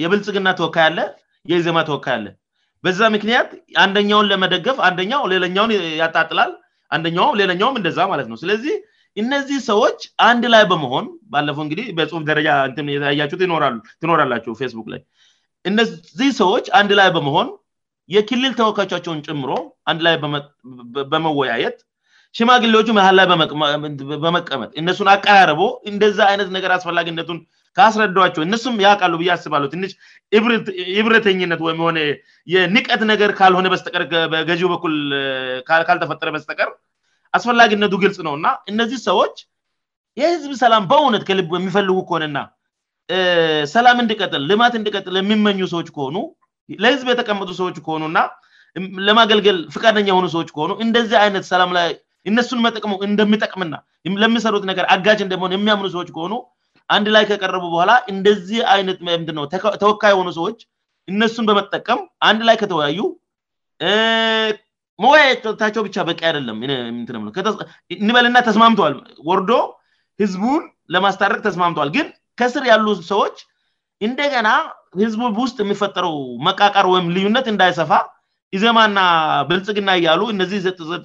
የብልጽግና 0.02 0.48
ተወካያለ 0.59 0.98
የዜማ 1.52 1.78
ተወካያለ 1.90 2.26
በዛ 2.85 3.00
ምክንያት 3.14 3.50
አንደኛውን 3.85 4.28
ለመደገፍ 4.32 4.78
አንደው 4.88 5.22
ሌለኛውን 5.32 5.72
ያጣጥላል 6.02 6.50
አንደው 6.96 7.28
ሌለኛውም 7.40 7.78
እንደዛ 7.80 7.98
ማለት 8.12 8.26
ነው 8.32 8.37
ስለዚህ 8.42 8.74
እነዚህ 9.22 9.59
ሰዎች 9.70 10.00
አንድ 10.30 10.42
ላይ 10.54 10.64
በመሆን 10.72 11.06
ባለፎ 11.35 11.59
እንግዲህ 11.66 11.87
በጽሑፍ 11.98 12.24
ደረጃ 12.30 12.48
የተያ 12.94 13.26
ትኖራላችው 14.02 14.56
ፌስቡክ 14.61 14.88
ላይ 14.94 15.00
እነዚህ 15.70 16.28
ሰዎች 16.42 16.66
አንድ 16.80 16.90
ላይ 17.00 17.09
በመሆን 17.16 17.48
የክልል 18.16 18.52
ተወካቻቸውን 18.61 19.20
ጭምሮ 19.28 19.52
አንድ 19.92 20.00
ላይ 20.06 20.14
በመወያየት 21.12 21.78
ሽማግሌዎቹ 22.38 22.88
መህል 22.96 23.14
ላይ 23.18 23.27
በመቀመጥ 24.25 24.70
እነሱን 24.81 25.09
አቀራርቦ 25.12 25.61
እንደዛ 25.90 26.18
አይነት 26.31 26.49
ነገር 26.57 26.70
አስፈላጊነቱን 26.79 27.38
ካስረዷቸው 27.77 28.42
እነሱም 28.46 28.77
ያ 28.85 28.88
ቃሉ 29.03 29.12
ብዬ 29.20 29.31
አስባሉ 29.37 29.64
ትሽ 29.72 29.92
ብረተኝነት 31.07 31.61
ወይም 31.66 31.81
ሆነ 31.87 31.99
የንቀት 32.55 33.03
ነገር 33.12 33.31
ካልሆነ 33.38 33.66
በስቀር 33.75 34.03
በገው 34.33 34.68
በኩል 34.75 34.94
ካልተፈጠረ 35.88 36.31
በስጠቀር 36.37 36.70
አስፈላጊነቱ 37.38 37.94
ግልጽ 38.05 38.18
ነውእና 38.29 38.46
እነዚህ 38.72 39.01
ሰዎች 39.09 39.37
የህዝብ 40.20 40.53
ሰላም 40.62 40.85
በእውነት 40.90 41.22
ከልብ 41.31 41.51
የሚፈልጉ 41.61 41.96
ከሆነና 42.11 42.38
ሰላም 43.75 43.99
እንድቀጥል 44.05 44.42
ልማት 44.51 44.75
እንዲቀጥል 44.81 45.16
የሚመኙ 45.22 45.61
ሰዎች 45.75 45.88
ከሆኑ 45.96 46.16
ለህዝብ 46.83 47.07
የተቀመጡ 47.12 47.51
ሰዎች 47.61 47.77
ከሆኑእና 47.87 48.18
ለማገልገል 49.09 49.59
ፍቃደኛ 49.75 50.07
የሆኑ 50.12 50.27
ሰዎች 50.37 50.49
ከሆኑ 50.57 50.72
እንደዚያ 50.87 51.18
አይነት 51.27 51.46
ሰላም 51.53 51.70
ላይ 51.79 51.90
እነሱን 52.31 52.61
መጠቅሙው 52.67 52.99
እንደሚጠቅምና 53.09 53.75
ለምሰሩት 54.23 54.65
ነገር 54.71 54.85
አጋጅ 54.95 55.19
እንደመሆ 55.25 55.49
የሚያምኑ 55.57 55.89
ሰዎች 55.95 56.09
ከሆኑ 56.15 56.35
አንድ 56.95 57.07
ላይ 57.17 57.25
ከቀረቡ 57.31 57.62
በኋላ 57.75 57.93
እንደዚህ 58.12 58.61
አይነት 58.75 58.99
ምነው 59.07 59.45
ተወካ 59.83 60.03
የሆኑ 60.12 60.29
ሰዎች 60.39 60.59
እነሱን 61.12 61.47
በመጠቀም 61.51 61.99
አንድ 62.29 62.41
ላይ 62.49 62.57
ከተወያዩ 62.62 63.01
መወያታቸው 65.05 65.83
ብቻ 65.87 65.97
በቂ 66.09 66.21
አይደለም 66.31 66.59
እንበልና 68.03 68.37
ተስማምተዋል 68.49 68.95
ወርዶ 69.31 69.51
ህዝቡን 70.23 70.62
ለማስታረቅ 70.95 71.39
ተስማምተዋል 71.47 71.91
ግን 71.97 72.07
ከስር 72.41 72.65
ያሉ 72.73 72.87
ሰዎች 73.12 73.37
እንደገና 74.07 74.49
ህዝቡ 75.03 75.21
ውስጥ 75.47 75.59
የሚፈጠረው 75.62 76.15
መቃቃር 76.47 76.87
ወይም 76.95 77.07
ልዩነት 77.17 77.47
እንዳይሰፋ 77.53 77.91
ኢዜማና 78.56 78.98
ብልጽግና 79.48 79.90
እያሉ 80.00 80.20
እነዚህ 80.35 80.59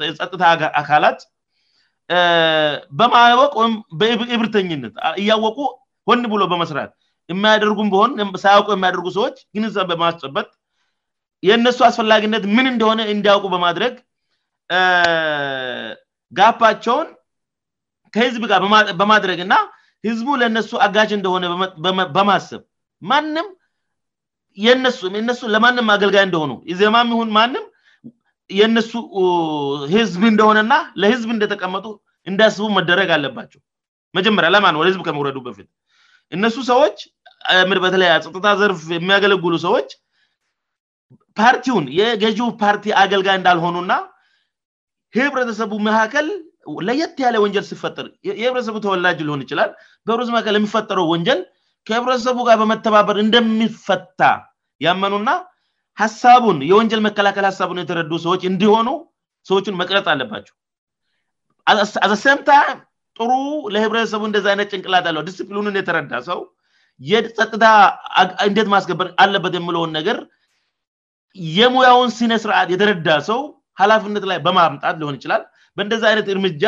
የጸጥታ 0.10 0.44
አካላት 0.82 1.20
በማወቅ 3.00 3.52
ወይም 3.60 3.74
በብርተኝነት 4.00 4.94
እያወቁ 5.22 5.58
ሆን 6.10 6.22
ብሎ 6.34 6.44
በመስራት 6.52 6.92
የሚያደርጉን 7.32 7.90
በሆን 7.94 8.12
ሳያውቁ 8.44 8.68
የሚያደርጉ 8.76 9.08
ሰዎች 9.18 9.38
ግንሰ 9.56 9.76
በማስጨበጥ 9.92 10.48
የእነሱ 11.48 11.80
አስፈላጊነት 11.90 12.44
ምን 12.56 12.66
እንደሆነ 12.74 13.02
እንዲያውቁ 13.14 13.46
በማድረግ 13.54 13.94
ጋፓቸውን 16.40 17.08
ከህዝብ 18.16 18.44
ጋር 18.52 18.60
በማድረግ 19.00 19.40
ና 19.52 19.56
ህዝቡ 20.08 20.28
ለእነሱ 20.42 20.72
አጋጅ 20.86 21.10
እንደሆነ 21.20 21.46
በማሰብ 22.18 22.62
የነሱ 24.66 25.00
እነሱ 25.24 25.42
ለማንም 25.56 25.90
አገልጋይ 25.96 26.24
እንደሆኑ 26.28 26.52
ማንም 27.38 27.66
የነሱ 28.60 28.92
ህዝብ 29.94 30.22
እንደሆነእና 30.32 30.76
ለህዝብ 31.02 31.30
እንደተቀመጡ 31.36 31.86
እንዳስቡ 32.30 32.66
መደረግ 32.78 33.10
አለባቸው 33.16 33.62
መጀመሪያ 34.18 34.50
ለማን 34.56 34.78
ወለ 34.80 34.88
ህዝብ 34.92 35.02
ከመውረዱ 35.08 35.38
በፊት 35.46 35.70
እነሱ 36.36 36.58
ሰዎች 36.72 36.98
በተለይ 37.86 38.10
ፀጥታ 38.26 38.48
ዘርፍ 38.62 38.82
የሚያገለግሉ 38.98 39.54
ሰዎች 39.68 39.90
ፓርቲውን 41.40 41.86
የገዢው 42.00 42.48
ፓርቲ 42.62 42.86
አገልጋይ 43.04 43.38
እንዳልሆኑ 43.40 43.76
ና 43.92 43.96
ህብረተሰቡ 45.18 45.72
መካከል 45.90 46.28
ለየት 46.88 47.16
ያለ 47.26 47.36
ወንጀል 47.44 47.66
ስፈጠር 47.72 48.08
የህብረተሰቡ 48.42 48.76
ተወላጅ 48.86 49.20
ሊሆን 49.28 49.42
ይችላል 49.46 49.72
በህብረ 50.08 50.28
መካከል 50.38 50.58
የሚፈጠረው 50.60 51.08
ወንጀል 51.14 51.40
ከህብረተሰቡ 51.88 52.38
ጋር 52.48 52.58
በመተባበር 52.62 53.18
እንደሚፈታ 53.26 54.22
ያመኑእና 54.86 55.30
ሀሳቡን 56.02 56.58
የወንጀል 56.70 57.02
መከላከል 57.08 57.46
ሀሳቡን 57.50 57.82
የተረዱ 57.82 58.12
ሰዎች 58.26 58.42
እንዲሆኑ 58.52 58.90
ሰዎችን 59.50 59.78
መቅረጽ 59.82 60.08
አለባቸው 60.14 60.56
አሰምታም 62.08 62.78
ጥሩ 63.18 63.30
ለህብረተሰቡ 63.74 64.22
እንደዚ 64.30 64.46
አይነት 64.52 64.70
ጭንቅላት 64.74 65.08
ያለ 65.10 65.20
ዲስፕሊኑን 65.30 65.78
የተረዳ 65.80 66.14
ሰው 66.30 66.40
ጸጥታ 67.38 67.66
እንደት 68.50 68.68
ማስገበር 68.76 69.08
አለበት 69.24 69.54
የምለውን 69.60 69.92
ነገር 69.98 70.18
የሙያውን 71.60 72.10
ሲነ 72.18 72.34
ስርዓት 72.44 72.70
የተረዳ 72.74 73.10
ሰው 73.30 73.42
ሀላፊነት 73.82 74.24
ላይ 74.32 74.38
በማምጣት 74.46 74.96
ሊሆን 75.02 75.18
ይችላል 75.20 75.44
በእንደዚ 75.78 76.04
አይነት 76.10 76.28
እርምጃ 76.34 76.64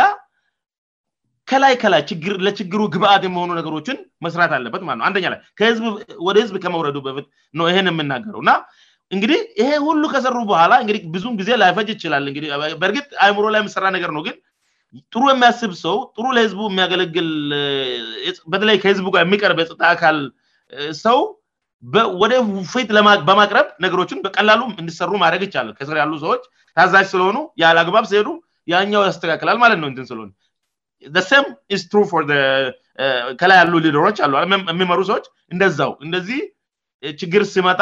ከላይ 1.51 1.73
ከላይ 1.81 2.01
ለችግሩ 2.45 2.81
ግብአት 2.93 3.23
የመሆኑ 3.27 3.49
ነገሮችን 3.59 3.97
መስራት 4.25 4.51
አለበት 4.57 4.81
ማለት 4.87 4.99
ነው 4.99 5.05
አንደኛ 5.09 5.25
ላይ 5.33 5.39
ወደ 6.27 6.35
ህዝብ 6.43 6.55
ከመውረዱ 6.63 6.97
በፊት 7.07 7.25
ነው 7.59 7.65
ይህን 7.71 7.89
የምናገረው 7.91 8.39
እና 8.43 8.51
እንግዲህ 9.15 9.39
ይሄ 9.61 9.69
ሁሉ 9.87 10.03
ከሰሩ 10.13 10.35
በኋላ 10.51 10.73
ብዙም 11.15 11.33
ጊዜ 11.41 11.49
ላይፈጅ 11.63 11.89
ይችላል 11.95 12.27
በእርግጥ 12.81 13.07
አእምሮ 13.25 13.45
ላይ 13.55 13.61
የምሰራ 13.63 13.85
ነገር 13.95 14.11
ነው 14.17 14.21
ግን 14.27 14.35
ጥሩ 15.13 15.23
የሚያስብ 15.31 15.71
ሰው 15.85 15.97
ጥሩ 16.15 16.25
ለህዝቡ 16.37 16.59
የሚያገለግል 16.71 17.29
በተለይ 18.53 18.77
ከህዝቡጋር 18.83 19.23
የሚቀርብ 19.27 19.59
የፅጣ 19.63 19.81
አካል 19.93 20.17
ሰው 21.05 21.19
ወደፌት 22.21 22.89
በማቅረብ 23.29 23.67
ነገሮችን 23.85 24.21
በቀላሉ 24.25 24.61
እንድሰሩ 24.81 25.11
ማድረግ 25.23 25.41
ይቻላል 25.47 25.73
ከስር 25.79 25.97
ያሉ 26.01 26.13
ሰዎች 26.25 26.43
ታዛጅ 26.79 27.07
ስለሆኑ 27.13 27.37
ያላግባብ 27.63 28.05
ሲሄዱ 28.11 28.29
የኛው 28.73 29.03
ያስተካክላል 29.09 29.57
ማለት 29.63 29.79
ነው 29.81 29.89
ት 29.97 30.07
ስለሆነ 30.11 30.31
ሰም 31.29 31.45
ስ 31.79 31.81
uh, 31.93 32.71
ከላይ 33.39 33.57
ያሉ 33.59 33.73
ሊደሮች 33.85 34.17
አ 34.25 34.27
የሚመሩ 34.73 34.99
ሰዎች 35.09 35.25
እንደዛው 35.53 35.91
እንደዚህ 36.05 36.41
ችግር 37.21 37.43
ስመጣ 37.53 37.81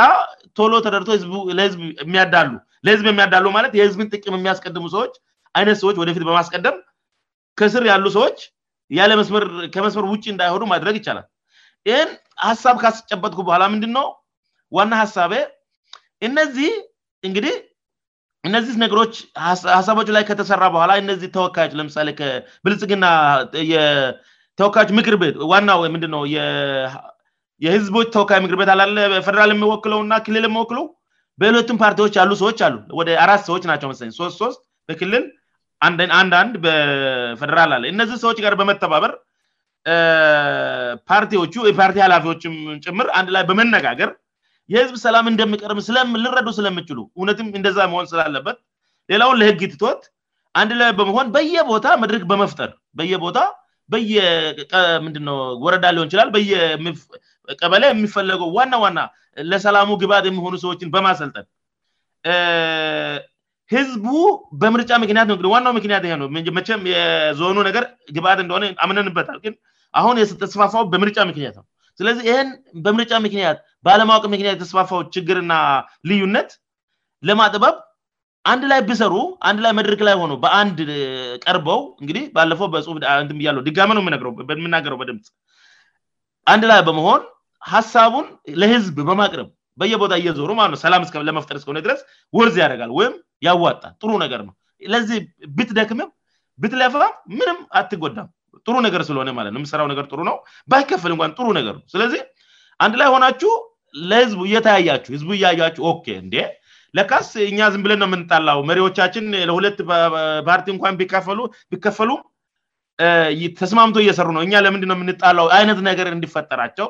ቶሎ 0.58 0.72
ተደርቶ 0.86 1.10
ለህዝብ 1.58 1.82
የሚያዳሉ 3.10 3.46
ማለት 3.58 3.74
የህዝብን 3.80 4.10
ጥቂም 4.14 4.36
የሚያስቀድሙ 4.38 4.86
ሰዎች 4.96 5.14
አይነት 5.60 5.78
ሰዎች 5.82 5.98
ወደፊት 6.02 6.24
በማስቀደም 6.28 6.78
ከስር 7.62 7.84
ያሉ 7.92 8.06
ሰዎች 8.18 8.38
ያለ 9.00 9.18
ስከመስመር 9.30 10.06
ውጭ 10.14 10.24
እንዳይሆኑ 10.34 10.64
ማድረግ 10.74 10.96
ይቻላል 11.00 11.28
ይህን 11.90 12.10
ሀሳብ 12.48 12.76
ካስጨበጥኩ 12.84 13.40
በኋላ 13.50 13.64
ምንድን 13.74 13.92
ነው 14.00 14.08
ዋና 14.78 14.94
ሀሳቤ 15.04 15.34
እነዚህ 16.30 16.72
እንግዲህ 17.28 17.56
እነዚህ 18.48 18.76
ነገሮች 18.84 19.14
ሀሳቦች 19.78 20.08
ላይ 20.16 20.24
ከተሰራ 20.30 20.64
በኋላ 20.76 20.92
እነዚህ 21.02 21.30
ተወካዮች 21.36 21.74
ለምሳሌ 21.80 22.08
ብልጽግናተወካዮች 22.66 24.90
ምር 24.98 25.08
ቤ 25.22 25.24
ዋናምንድው 25.52 26.24
የህዝቦች 27.66 28.08
ተወካ 28.16 28.32
ምር 28.46 28.56
ቤት 28.62 28.70
አላ 28.74 28.82
ፌደራል 29.28 29.52
የሚወክለውና 29.56 30.14
ክልል 30.28 30.46
የሚወክለ 30.48 30.80
በሌለቱም 31.42 31.80
ፓርቲዎች 31.84 32.14
ያሉ 32.20 32.32
ሰዎች 32.42 32.60
ሉ 32.74 32.76
ወደ 33.00 33.10
አራት 33.26 33.44
ሰዎች 33.50 33.64
ናቸው 33.72 33.90
መስለ 33.92 34.10
ሶስት 34.22 34.38
ሶስት 34.44 34.62
በክልል 34.90 35.24
አንዳ 35.88 36.02
ንድ 36.48 36.56
በፈደራል 36.66 37.72
አለ 37.76 37.84
እነዚህ 37.94 38.18
ሰዎች 38.24 38.38
ጋር 38.46 38.54
በመተባበር 38.62 39.14
ፓርቲዎቹ 41.12 41.54
የፓርቲ 41.70 41.98
ኃላፊዎችም 42.06 42.56
ጭምር 42.86 43.08
አንድ 43.20 43.30
ላይ 43.36 43.44
በመነጋገር 43.52 44.10
የህዝብ 44.74 44.96
ሰላም 45.06 45.26
እንደሚቀርም 45.32 45.80
ልረዱ 46.26 46.48
ስለምችሉ 46.58 47.00
እውነትም 47.20 47.48
እንደዛ 47.60 47.78
መሆን 47.92 48.06
ስላለበት 48.12 48.58
ሌላውን 49.14 49.38
ለህግ 49.42 49.62
ትትወት 49.72 50.04
አንድ 50.60 50.72
ላይ 50.82 50.92
በመሆን 51.00 51.28
በየቦታ 51.36 51.86
መድረክ 52.04 52.24
በመፍጠር 52.32 52.70
በየቦታ 53.00 53.40
በየምንድነው 53.92 55.38
ወረዳ 55.66 55.86
ሊሆን 55.96 56.08
ይችላል 56.10 56.30
ቀበለ 57.62 57.84
የሚፈለገው 57.92 58.50
ዋና 58.58 58.74
ዋና 58.84 59.00
ለሰላሙ 59.52 59.90
ግብአት 60.02 60.26
የሚሆኑ 60.30 60.56
ሰዎችን 60.64 60.92
በማሰልጠን 60.96 61.48
ህዝቡ 63.76 64.06
በምርጫ 64.62 64.92
ምክንያት 65.04 65.28
ነዋናው 65.46 65.74
ምክንያት 65.80 66.04
ይ 66.08 66.14
ነውቸም 66.22 66.82
የዞኑ 66.94 67.58
ነገር 67.70 67.84
ግብአት 68.16 68.40
እንደሆነ 68.44 68.66
አምነንበታል 68.86 69.38
ግን 69.46 69.54
አሁን 70.00 70.18
ተስፋፋው 70.42 70.84
በምርጫ 70.94 71.18
ምክንያት 71.30 71.56
ነው 71.60 71.66
ስለዚህ 72.02 72.26
ይህን 72.30 72.48
በምርጫ 72.86 73.12
ምክንያት 73.24 73.58
በአለማወቅ 73.86 74.24
ምክንያት 74.34 74.56
የተስፋፋዎ 74.56 75.00
ችግርና 75.16 75.54
ልዩነት 76.10 76.50
ለማጥበብ 77.28 77.76
አንድ 78.52 78.64
ላይ 78.72 78.80
ብሰሩ 78.90 79.14
አንድ 79.50 79.60
ላይ 79.66 79.72
መድረክ 79.80 80.00
ላይ 80.08 80.16
ሆነ 80.22 80.32
በአንድ 80.44 80.80
ቀርበው 81.44 81.80
እንግዲህ 82.02 82.24
ባለው 82.36 82.68
በፍ 82.76 82.88
እያለው 83.42 83.62
ድጋሜ 83.68 83.90
ነው 83.98 84.04
የምናገረው 84.54 84.98
በድምፅ 85.02 85.28
አንድ 86.54 86.64
ላይ 86.72 86.80
በመሆን 86.88 87.22
ሀሳቡን 87.74 88.26
ለህዝብ 88.62 88.98
በማቅረብ 89.10 89.50
በየቦታ 89.82 90.14
እየዞሩ 90.24 90.50
ነው 90.60 90.80
ሰላም 90.86 91.06
ለመፍጠር 91.30 91.58
እስከሆነ 91.62 91.80
ድረስ 91.88 92.02
ወርዝ 92.40 92.58
ያደጋል 92.64 92.92
ወይም 93.00 93.14
ያዋጣ 93.50 93.84
ጥሩ 94.02 94.12
ነገር 94.26 94.42
ነው 94.48 94.54
ለዚህ 94.94 95.20
ብትደክምም 95.60 96.10
ብት 96.64 96.74
ሊያፋራም 96.80 97.14
ምንም 97.40 97.60
አትጎዳም 97.80 98.30
ጥሩ 98.66 98.76
ነገር 98.86 99.02
ስለሆነ 99.10 99.30
ማለት 99.38 99.54
የምስራው 99.58 99.88
ነገር 99.92 100.06
ጥሩ 100.12 100.20
ነው 100.30 100.36
ባይከፍል 100.72 101.12
እንኳን 101.16 101.34
ጥሩ 101.38 101.48
ነገር 101.60 101.76
ስለዚህ 101.94 102.22
አንድ 102.86 102.94
ላይ 103.02 103.08
ሆናችሁ 103.14 103.52
ለህዝቡ 104.10 104.42
እየተያያችሁ 104.50 105.12
ህዝቡ 105.16 105.30
እችሁ 105.70 105.90
ኬ 106.06 106.08
እንዴ 106.24 106.36
ለካስ 106.98 107.30
እኛ 107.50 107.60
ዝን 107.74 107.82
ብለንነው 107.86 108.08
የምንጣላው 108.10 108.60
መሪዎቻችን 108.70 109.26
ለሁለት 109.50 109.78
ፓርቲ 110.48 110.68
እንኳን 110.76 110.98
ቢከፈሉም 111.02 112.22
ተስማምቶ 113.60 113.96
እየሰሩ 114.06 114.28
ነው 114.38 114.42
እኛ 114.46 114.54
ለምንድው 114.66 114.96
የምንጣላው 115.00 115.46
አይነት 115.58 115.80
ነገር 115.90 116.08
እንድፈጠራቸው 116.18 116.88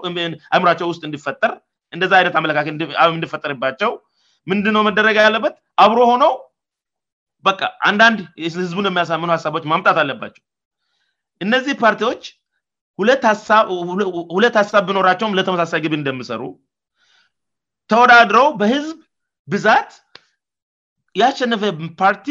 አእምራቸው 0.56 0.88
ውስጥ 0.92 1.04
እንድፈጠር 1.10 1.52
እንደዛ 1.96 2.12
አይነት 2.20 2.36
አለካ 2.40 2.64
ንድፈጠርባቸው 3.20 3.92
ምንድነው 4.52 4.84
መደረጋ 4.90 5.18
ያለበት 5.28 5.56
አብሮ 5.84 6.00
ሆነው 6.12 6.32
በቃ 7.48 7.62
አንዳንድ 7.90 8.20
ህዝቡን 8.66 8.90
የሚያሳምኑ 8.90 9.30
ሀሳቦች 9.38 9.64
ማምጣት 9.74 9.98
አለባቸው 10.04 10.42
እነዚህ 11.46 11.74
ፓርቲዎች 11.84 12.24
ሁለት 13.02 13.24
ሀሳብ 14.62 14.84
ብኖራቸውም 14.90 15.36
ለተመሳሳይ 15.38 15.82
ግቢ 15.86 15.94
እንደሚሰሩ 16.00 16.42
ተወዳድረው 17.92 18.48
በህዝብ 18.60 18.98
ብዛት 19.52 19.92
ያሸነፈ 21.22 21.64
ፓርቲ 22.02 22.26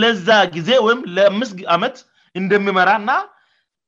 ለዛ 0.00 0.28
ጊዜ 0.56 0.70
ወይም 0.86 1.00
ለአምስ 1.16 1.50
ዓመት 1.74 1.96
እንደሚመራ 2.40 2.90
እና 3.02 3.12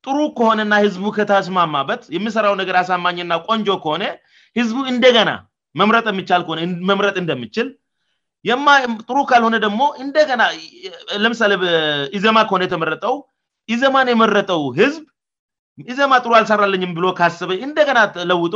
ጥሩ 0.06 0.18
ከሆነና 0.38 0.74
ህዝቡ 0.84 1.04
ከተስማማበት 1.16 2.02
የሚሰራው 2.16 2.54
ነገር 2.60 2.76
አሳማኝእና 2.82 3.34
ቆንጆ 3.48 3.68
ከሆነ 3.84 4.04
ህዝቡ 4.58 4.76
እንደገና 4.92 5.30
መምረጥ 5.80 6.06
የሚቻል 6.12 6.42
ከሆነ 6.46 6.60
መምረጥ 6.90 7.16
እንደምችል 7.22 7.68
ጥሩ 9.08 9.18
ካልሆነ 9.30 9.56
ደግሞ 9.66 9.82
እንደገና 10.04 10.42
ለምሳሌ 11.24 11.52
ኢዘማ 12.18 12.36
ከሆነ 12.48 12.62
የተመረጠው 12.66 13.14
ኢዘማን 13.74 14.08
የመረጠው 14.12 14.62
ህዝብ 14.80 15.02
ኢዘማ 15.92 16.12
ጥሩ 16.24 16.32
አልሰራለኝም 16.38 16.92
ብሎ 16.98 17.06
ካስበ 17.18 17.50
እንደገና 17.66 17.98
ተለውጦ 18.16 18.54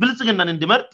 ብልጽግነን 0.00 0.50
እንድመርጥ 0.54 0.90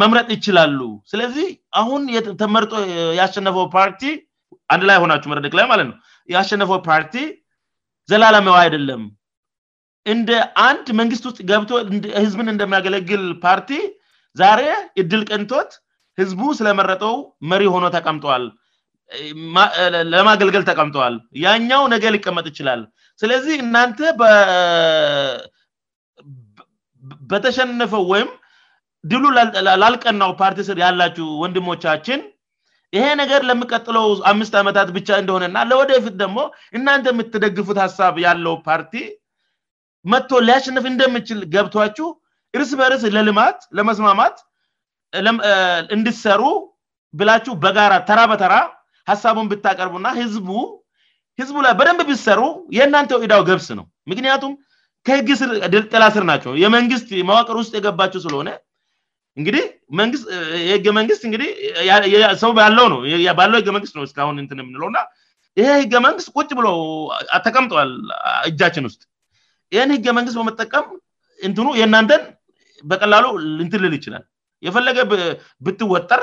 መምረጥ 0.00 0.26
ይችላሉ 0.36 0.80
ስለዚህ 1.10 1.46
አሁን 1.80 2.02
የተመርጦ 2.16 2.72
የአሸነፈው 3.18 3.66
ፓርቲ 3.76 4.00
አንድ 4.74 4.82
ላይ 4.88 4.96
ሆናቸ 5.02 5.22
መረደቅ 5.32 5.52
ላይ 5.58 5.66
ማለት 5.72 5.86
ነው 5.90 5.96
የአሸነፈው 6.32 6.78
ፓርቲ 6.88 7.14
ዘላላመዋ 8.10 8.56
አይደለም 8.64 9.02
እንደ 10.14 10.30
አንድ 10.68 10.86
መንግስት 11.00 11.24
ውስጥ 11.28 11.38
ገብቶ 11.50 11.70
ህዝብን 12.24 12.52
እንደሚያገለግል 12.54 13.24
ፓርቲ 13.44 13.70
ዛሬ 14.42 14.62
እድል 15.02 15.22
ቅንቶት 15.30 15.70
ህዝቡ 16.20 16.40
ስለመረጠው 16.58 17.14
መሪ 17.52 17.62
ሆኖ 17.74 17.84
ተቀምጠዋል 17.96 18.44
ለማገልገል 20.14 20.62
ተቀምጠዋል 20.68 21.14
ያኛው 21.44 21.82
ነገር 21.94 22.10
ሊቀመጥ 22.16 22.46
ይችላል 22.50 22.80
ስለዚህ 23.20 23.54
እናንተ 23.64 23.98
በተሸነፈው 27.30 28.02
ወይም 28.12 28.30
ድሉ 29.10 29.22
ላልቀናው 29.82 30.30
ፓርቲ 30.40 30.58
ስር 30.68 30.78
ያላችሁ 30.84 31.26
ወንድሞቻችን 31.42 32.20
ይሄ 32.96 33.04
ነገር 33.20 33.40
ለሚቀጥለው 33.48 34.04
አምስት 34.32 34.52
ዓመታት 34.62 34.88
ብቻ 34.96 35.08
እንደሆነእና 35.22 35.58
ለወደፊት 35.70 36.14
ደግሞ 36.22 36.38
እናንተ 36.78 37.06
የምትደግፉት 37.14 37.78
ሀሳብ 37.84 38.14
ያለው 38.26 38.54
ፓርቲ 38.68 38.92
መጥቶ 40.12 40.30
ሊያሸነፍ 40.48 40.84
እንደምችል 40.92 41.40
ገብቷችሁ 41.54 42.08
እርስ 42.58 42.70
በርስ 42.80 43.02
ለልማት 43.16 43.58
ለመስማማት 43.78 44.36
እንድሰሩ 45.96 46.42
ብላችሁ 47.20 47.52
በጋራ 47.64 47.92
ተራ 48.08 48.20
በተራ 48.30 48.54
ሀሳቡን 49.10 49.48
ብታቀርቡእና 49.52 50.08
ህዝቡ 50.20 50.48
ህዝቡ 51.40 51.56
ላይ 51.66 51.72
በደንብ 51.78 52.00
ብሰሩ 52.10 52.40
የእናንተ 52.76 53.10
ኢዳው 53.24 53.42
ገብስ 53.48 53.68
ነው 53.78 53.84
ምክንያቱም 54.10 54.52
ከህግ 55.06 55.28
ጥላ 55.92 56.04
ስር 56.14 56.24
ናቸው 56.30 56.52
የመንግስት 56.62 57.08
መዋቅር 57.30 57.56
ውስጥ 57.62 57.72
የገባቸው 57.78 58.20
ስለሆነ 58.26 58.48
እንግህ 59.38 59.56
የህገ 60.68 60.86
መንግስት 60.98 61.22
እንግዲህ 61.28 61.48
ሰው 62.42 62.52
ለው 62.78 62.86
ነው 62.92 62.98
ባለው 63.38 63.56
ህገመንግስት 63.60 63.94
ነው 63.98 64.04
እስሁን 64.08 64.38
የምንለውእና 64.62 65.00
ይሄ 65.60 65.66
ህገ 65.82 65.94
መንግስት 66.06 66.28
ቁጭ 66.38 66.48
ብለ 66.58 66.68
ተቀምጠዋል 67.46 67.90
እጃችን 68.48 68.86
ውስጥ 68.88 69.02
ይህን 69.74 69.92
ህገ 69.96 70.06
መንግስት 70.18 70.36
በመጠቀም 70.40 70.86
ንትኑ 71.50 71.68
የናንተን 71.82 72.22
በቀላሉ 72.90 73.24
እንትልል 73.64 73.92
ይችላል 73.98 74.24
የፈለገ 74.66 74.98
ብትወጠር 75.66 76.20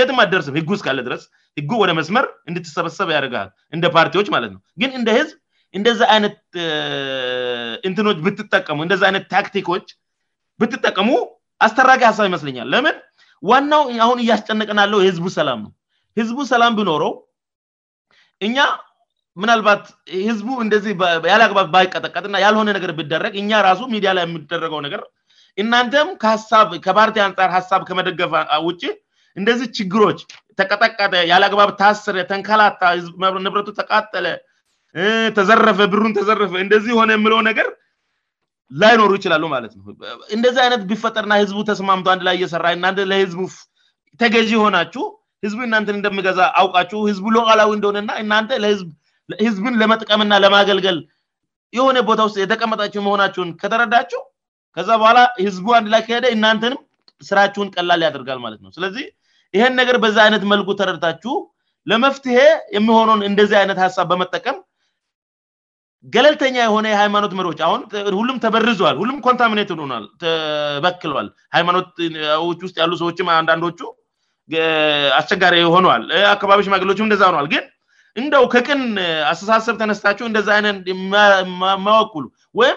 የት 0.00 0.10
አደርስብ 0.24 0.54
ህጉ 0.60 0.68
እስካለ 0.78 0.98
ድረስ 1.08 1.22
ህጉ 1.58 1.70
ወደ 1.82 1.90
መስመር 1.98 2.26
እንድትሰበሰብ 2.50 3.08
ያደገል 3.16 3.48
እንደ 3.76 3.84
ፓርቲዎች 3.96 4.28
ማለት 4.34 4.50
ነው 4.54 4.60
ግን 4.82 4.90
እንደ 4.98 5.08
ህዝብ 5.18 5.36
እንደዚ 5.78 6.00
አይነት 6.14 6.38
ንት 7.92 8.18
ብትጠቀሙእንደ 8.26 8.96
ይነት 9.10 9.24
ታክቲኮች 9.34 9.86
ብትጠቀሙ 10.60 11.08
አስተራቂ 11.66 12.00
ሀሳብ 12.10 12.26
ይመስለኛል 12.30 12.68
ለምን 12.74 12.96
ዋናው 13.50 13.82
አሁን 14.04 14.18
እያስጨነቀን 14.24 14.78
አለው 14.82 14.98
የህዝቡ 15.02 15.26
ሰላም 15.38 15.58
ነው 15.64 15.72
ህዝቡ 16.20 16.38
ሰላም 16.52 16.72
ብኖረው 16.78 17.12
እኛ 18.46 18.58
ምናልባት 19.42 19.84
ህዝቡ 20.28 20.48
እንደዚህያለአግባብ 20.64 21.68
ባይቀጠቀጥእና 21.74 22.36
ያልሆነ 22.44 22.68
ነገር 22.76 22.90
ብደረግ 22.98 23.32
እኛ 23.42 23.50
ራሱ 23.68 23.80
ሚዲያ 23.94 24.10
ላይ 24.16 24.24
የሚደረገው 24.26 24.80
ነገር 24.86 25.00
እናንተም 25.62 26.08
ሳብከፓርቲ 26.50 27.16
አንፃር 27.26 27.50
ሀሳብ 27.56 27.80
ከመደገፋ 27.88 28.32
ውጭ 28.66 28.82
እንደዚህ 29.40 29.68
ችግሮች 29.78 30.18
ተቀጠቀጠ 30.58 31.12
ያለአግባብ 31.32 31.70
ታስረ 31.80 32.16
ተንከላታ 32.30 32.82
ንብረቱ 33.44 33.68
ተቃጠለ 33.80 34.26
ተዘረፈ 35.36 35.78
ብሩን 35.92 36.12
ተዘረፈ 36.18 36.52
እንደዚህ 36.64 36.92
ሆነ 36.98 37.10
የምለው 37.16 37.40
ነገር 37.50 37.68
ላይኖሩ 38.82 39.10
ይችላሉ 39.18 39.44
ማለት 39.54 39.72
ነው 39.78 39.82
እንደዚህ 40.36 40.60
አይነት 40.64 40.82
ቢፈጠርና 40.90 41.32
ህዝቡ 41.42 41.58
ተስማም 41.70 42.02
አንድ 42.12 42.22
ላይ 42.28 42.36
እየሰራ 42.38 42.66
እናን 42.76 42.98
ለህዝቡ 43.12 43.40
ተገዢ 44.20 44.50
ሆናችሁ 44.64 45.04
ህዝቡ 45.46 45.58
እናንተን 45.68 45.96
እንደሚገዛ 46.00 46.40
አውቃችሁ 46.60 47.00
ህዝቡ 47.10 47.26
ለዋላዊ 47.36 47.70
እንደሆነእና 47.76 48.12
እናንተ 48.24 48.52
ህዝብን 49.46 49.74
ለመጥቀምና 49.80 50.32
ለማገልገል 50.44 50.98
የሆነ 51.78 51.98
ቦታ 52.10 52.20
ውስጥ 52.28 52.36
የተቀመጣቸው 52.44 53.00
መሆናቸሁን 53.08 53.50
ከተረዳችው 53.60 54.20
ከዛ 54.76 54.88
በኋላ 55.00 55.18
ህዝቡ 55.46 55.66
አንድ 55.78 55.88
ላይ 55.94 56.00
ካሄደ 56.06 56.26
እናንተንም 56.36 56.78
ስራችሁን 57.28 57.68
ቀላል 57.76 58.00
ያደርጋል 58.06 58.38
ማለት 58.44 58.60
ነው 58.64 58.70
ስለዚህ 58.76 59.04
ይህን 59.56 59.74
ነገር 59.80 59.96
በዛ 60.04 60.16
አይነት 60.26 60.42
መልኩ 60.52 60.68
ተረድታችሁ 60.80 61.34
ለመፍትሄ 61.90 62.36
የሚሆነውን 62.76 63.22
እንደዚህ 63.30 63.56
አይነት 63.62 63.78
ሀሳብ 63.84 64.06
በመጠቀም 64.12 64.56
ገለልተኛ 66.14 66.56
የሆነ 66.64 66.86
የሃይማኖት 66.92 67.32
መሪዎች 67.38 67.60
አሁን 67.66 67.82
ሁሉም 68.20 68.38
ተበርዘዋል 68.44 68.96
ሁሉም 69.02 69.18
ኮንታሚኔት 69.26 69.70
ል 69.98 70.04
ተበክለዋል 70.22 71.28
ሃይማኖትዎች 71.56 72.58
ውስጥ 72.66 72.74
ያሉ 72.82 72.92
ሰዎችም 73.02 73.30
አንዳንዶቹ 73.40 73.78
አስቸጋሪ 75.20 75.58
ሆነዋል 75.74 76.02
አካባቢ 76.34 76.60
ሽማግሎች 76.66 76.98
እንደዛ 77.06 77.22
ሆዋል 77.32 77.46
ግን 77.52 77.64
እንደው 78.22 78.44
ከቅን 78.54 78.82
አስተሳሰብ 79.30 79.76
ተነስታችው 79.82 80.26
እንደዚ 80.30 80.48
ይነት 80.58 80.90
ማወኩል 81.86 82.26
ወይም 82.60 82.76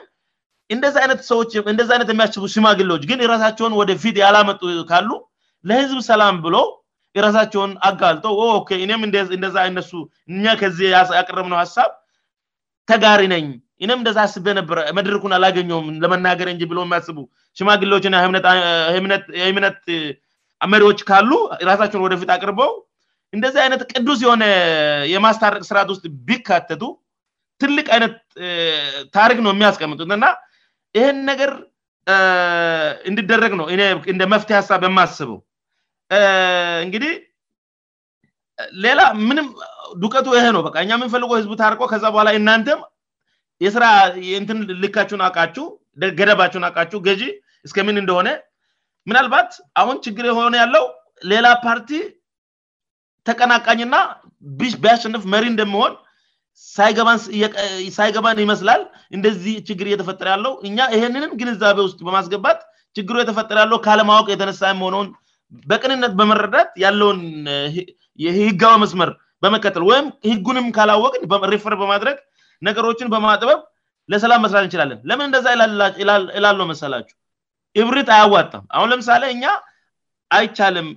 እንደዚ 0.76 0.96
ይነት 1.04 1.20
ሰዎእንደዚ 1.30 1.90
አይነት 1.96 2.10
የሚያስቡ 2.14 2.46
ሽማግሌዎች 2.54 3.04
ግን 3.10 3.20
የራሳቸውን 3.24 3.74
ወደፊት 3.82 4.16
ያላመጡ 4.24 4.62
ካሉ 4.90 5.10
ለህዝብ 5.70 6.00
ሰላም 6.10 6.36
ብሎ 6.46 6.56
ራሳቸውን 7.26 7.72
አጋልጦው 7.90 8.34
ም 9.02 9.04
እንደዛ 9.38 9.56
እነሱ 9.70 9.92
እኛ 10.32 10.44
ከዚህ 10.62 10.90
ያቀረብነው 11.20 11.58
ሀሳብ 11.64 11.92
ተጋሪ 12.92 13.22
ነኝ 13.34 13.46
ም 13.88 13.92
እንደዛ 14.02 14.18
አስብነበረ 14.28 14.80
መድረኩን 14.98 15.34
አላገኘውም 15.38 15.88
ለመናገርእንጂ 16.04 16.62
ብ 16.72 16.78
የሚያስቡ 16.86 17.18
ማግሌዎችና 17.70 18.16
ህምነት 19.48 19.80
መሪዎች 20.74 21.00
ካሉ 21.10 21.32
ራሳቸውን 21.70 22.06
ወደፊት 22.08 22.30
አቅርበው 22.36 22.72
እንደዚህ 23.36 23.60
አይነት 23.66 23.82
ቅዱስ 23.92 24.20
የሆነ 24.26 24.44
የማስታረቅ 25.14 25.62
ስርዓት 25.70 25.90
ውስጥ 25.94 26.06
ቢካተቱ 26.28 26.84
ትልቅ 27.62 27.88
አይነት 27.96 28.16
ታሪክ 29.18 29.40
ነው 29.46 29.52
የሚያስቀምጡትና 29.54 30.26
ይህን 30.96 31.18
ነገር 31.30 31.52
እንድደረግ 33.10 33.54
ነው 33.60 33.66
እንደ 34.14 34.24
መፍት 34.34 34.50
ሀሳብ 34.58 34.84
የማስበው 34.88 35.40
እንግዲህ 36.86 37.14
ሌላ 38.84 39.02
ምን 39.30 39.40
ዱቀቱ 40.04 40.28
ይሄ 40.38 40.46
ነው 40.56 40.62
በ 40.66 40.70
እኛ 40.86 40.92
የምንፈልጎ 40.98 41.30
ህዝቡ 41.40 41.52
ታርቆ 41.62 41.82
ከዛ 41.92 42.04
በኋላ 42.14 42.30
እናንተ 42.40 42.70
የስራ 43.66 43.84
ትን 44.50 44.60
ልካችሁን 44.84 45.22
አቃችሁ 45.28 45.66
ገደባችሁን 46.20 46.66
አቃችሁ 46.70 47.00
ገዢ 47.08 47.22
እስከ 47.68 47.78
ምን 47.88 48.00
እንደሆነ 48.04 48.30
ምናልባት 49.10 49.52
አሁን 49.82 49.98
ችግር 50.06 50.26
የሆነ 50.30 50.54
ያለው 50.64 50.86
ሌላ 51.32 51.48
ፓርቲ 51.66 51.92
ተቀናቃኝና 53.30 53.96
ቢያሸንፍ 54.60 55.24
መሪ 55.34 55.46
እንደመሆን 55.54 55.94
ሳይገባን 57.98 58.38
ይመስላል 58.44 58.82
እንደዚህ 59.16 59.56
ችግር 59.68 59.86
እየተፈጠረ 59.90 60.28
ያለው 60.36 60.54
እኛ 60.68 60.78
ይህንንም 60.96 61.32
ግንዛቤ 61.42 61.78
ውስጥ 61.88 62.00
በማስገባት 62.08 62.60
ችግሩ 62.98 63.16
የተፈጠረ 63.22 63.58
ያለው 63.64 63.80
ካለማወቅ 63.86 64.28
የተነሳም 64.34 64.80
ሆነውን 64.86 65.10
በቅንነት 65.72 66.14
በመረዳት 66.20 66.70
ያለውን 66.86 67.20
ህጋማ 68.48 68.74
መስመር 68.84 69.12
በመከተል 69.44 69.84
ወይም 69.92 70.06
ህጉንም 70.30 70.68
ካላወቅን 70.78 71.26
ሪፈር 71.54 71.74
በማድረግ 71.82 72.18
ነገሮችን 72.68 73.12
በማጥበብ 73.14 73.60
ለሰላም 74.12 74.44
መስራት 74.46 74.62
እይንችላለን 74.66 75.00
ለምን 75.10 75.26
እንደዚ 75.30 75.46
ላለው 76.46 76.66
መሰላቸው 76.74 77.16
እብርት 77.82 78.10
አያዋጣም 78.16 78.64
አሁን 78.76 78.90
ለምሳሌ 78.94 79.24
እኛ 79.36 79.46
አይቻለም 80.38 80.88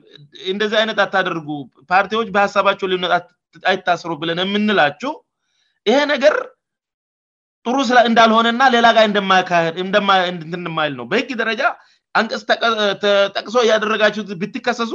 እንደዚህ 0.52 0.76
አይነት 0.82 0.98
አታደርጉ 1.04 1.48
ፓርቲዎች 1.92 2.28
በሀሳባቸው 2.36 2.88
ሊዩነት 2.92 3.26
አይታሰሩ 3.72 4.12
ብለን 4.22 4.40
የምንላቸው 4.48 5.12
ይሄ 5.88 5.98
ነገር 6.12 6.34
ጥሩ 7.66 7.78
እንዳልሆነና 8.08 8.62
ሌላ 8.74 8.86
ጋር 8.96 9.06
ትንማይል 10.52 10.92
ነው 10.98 11.04
በህግ 11.12 11.30
ደረጃ 11.40 11.62
አንቀጽ 12.18 12.42
ጠቅሶ 13.36 13.54
እያደረጋችው 13.66 14.22
ብትከሰሱ 14.42 14.92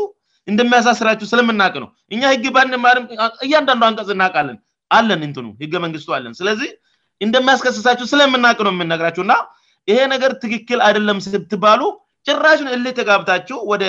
እንደሚያሳስራችው 0.52 1.28
ስለምናቅ 1.32 1.74
ነው 1.84 1.90
እኛ 2.16 2.22
ህግ 2.34 2.44
ድ 2.72 2.78
ም 2.84 2.86
እያንዳንዱ 3.46 3.82
አንቀጽ 3.90 4.10
እናቃለን 4.16 4.58
አለን 4.98 5.22
እንት 5.28 5.38
ህገ 5.64 5.74
መንግስቱ 5.86 6.10
አለን 6.18 6.34
ስለዚህ 6.40 6.72
እንደሚያስከሰሳችው 7.26 8.08
ስለምናቅ 8.14 8.58
ነው 8.66 8.72
የምነግራቸው 8.74 9.24
ና 9.32 9.36
ይሄ 9.92 10.00
ነገር 10.14 10.32
ትክክል 10.44 10.80
አይደለም 10.88 11.18
ስትባሉ 11.26 11.82
ጭራሽን 12.30 12.68
እል 12.76 12.86
ተጋብታችው 13.00 13.58
ወደ 13.72 13.84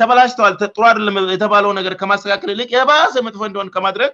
ተበላሽተዋልጥሩአም 0.00 1.18
የተባለው 1.34 1.70
ነገር 1.80 1.94
ከማስተካከል 2.00 2.50
ልቅ 2.60 2.70
የባሰ 2.78 3.14
መጥፎ 3.28 3.42
እንደሆን 3.50 3.68
ከማድረግ 3.76 4.12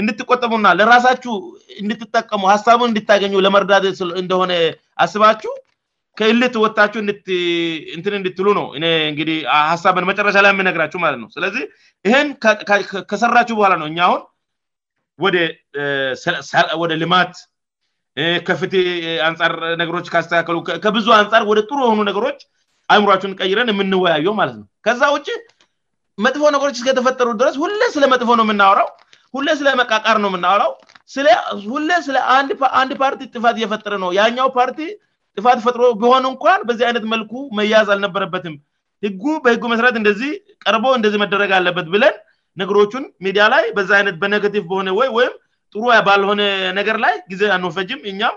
እንድትቆጠሙና 0.00 0.68
ለራሳችሁ 0.78 1.34
እንድትጠቀሙ 1.82 2.42
ሀሳቡን 2.52 2.88
እንድታገኙ 2.90 3.34
ለመርዳት 3.46 3.84
እንደሆነ 4.22 4.52
አስባችሁ 5.04 5.52
ከእልት 6.18 6.54
ወታችሁ 6.64 6.98
እንትን 7.94 8.14
እንድትሉ 8.18 8.48
ነው 8.58 8.66
ንግዲህ 9.12 9.38
ሀሳብን 9.72 10.06
መጨረሻ 10.10 10.36
ላይ 10.44 10.52
የምነግራችሁ 10.54 10.98
ማለት 11.04 11.18
ነው 11.22 11.28
ስለዚህ 11.36 11.62
ይህን 12.08 12.28
ከሰራችሁ 13.10 13.54
በኋላ 13.58 13.74
ነው 13.82 13.86
እ 13.90 13.94
አሁን 14.08 14.20
ወደወደ 15.24 16.92
ልማት 17.02 17.34
ከፍት 18.48 18.72
አንጻር 19.28 19.52
ነገሮች 19.80 20.06
ካስተካከሉ 20.14 20.56
ከብዙ 20.84 21.06
አንፃር 21.20 21.44
ወደ 21.50 21.60
ጥሩ 21.70 21.78
የሆኑ 21.86 22.00
ነገሮች 22.10 22.38
አይሙራችሁን 22.94 23.36
ቀይረን 23.42 23.70
የምንወያዩ 23.72 24.26
ማለት 24.40 24.56
ነው 24.60 24.66
ከዛ 24.86 25.02
ውጭ 25.16 25.28
መጥፎ 26.24 26.42
ነገሮች 26.54 26.76
እስከተፈጠሩ 26.80 27.28
ድረስ 27.40 27.54
ሁለን 27.62 27.90
ስለ 27.96 28.04
መጥፎ 28.12 28.28
ነው 28.38 28.44
የምናወራው 28.46 28.88
ሁሌ 29.36 29.48
ስለ 29.60 29.68
መቃቃር 29.80 30.16
ነው 30.24 30.28
የምናውላው 30.30 30.70
ሁ 31.70 31.78
ስለአንድ 32.06 32.92
ፓርቲ 33.02 33.20
ጥፋት 33.34 33.56
እየፈጠረ 33.60 33.94
ነው 34.04 34.10
የኛው 34.18 34.48
ፓርቲ 34.58 34.78
ጥፋት 35.38 35.58
ፈጥሮ 35.64 35.84
በሆኑ 36.02 36.24
እንኳን 36.32 36.60
በዚህ 36.68 36.84
አይነት 36.88 37.04
መልኩ 37.12 37.32
መያዝ 37.58 37.88
አልነበረበትም 37.94 38.54
ህጉ 39.04 39.22
በህጉ 39.44 39.62
መስረት 39.72 39.94
እንደዚህ 40.00 40.30
ቀርቦ 40.66 40.84
እንደዚህ 40.98 41.18
መደረግ 41.24 41.50
አለበት 41.58 41.86
ብለን 41.94 42.14
ነገሮቹን 42.60 43.04
ሚዲያ 43.26 43.44
ላይ 43.54 43.64
በዚ 43.76 43.88
አይነት 43.98 44.16
በነገቲቭ 44.22 44.64
በሆነ 44.70 44.90
ወይ 44.98 45.08
ወይም 45.18 45.34
ጥሩ 45.74 45.84
ባለሆነ 46.08 46.42
ነገር 46.78 46.96
ላይ 47.04 47.14
ጊዜ 47.30 47.42
አንፈጅም 47.56 48.00
እኛም 48.10 48.36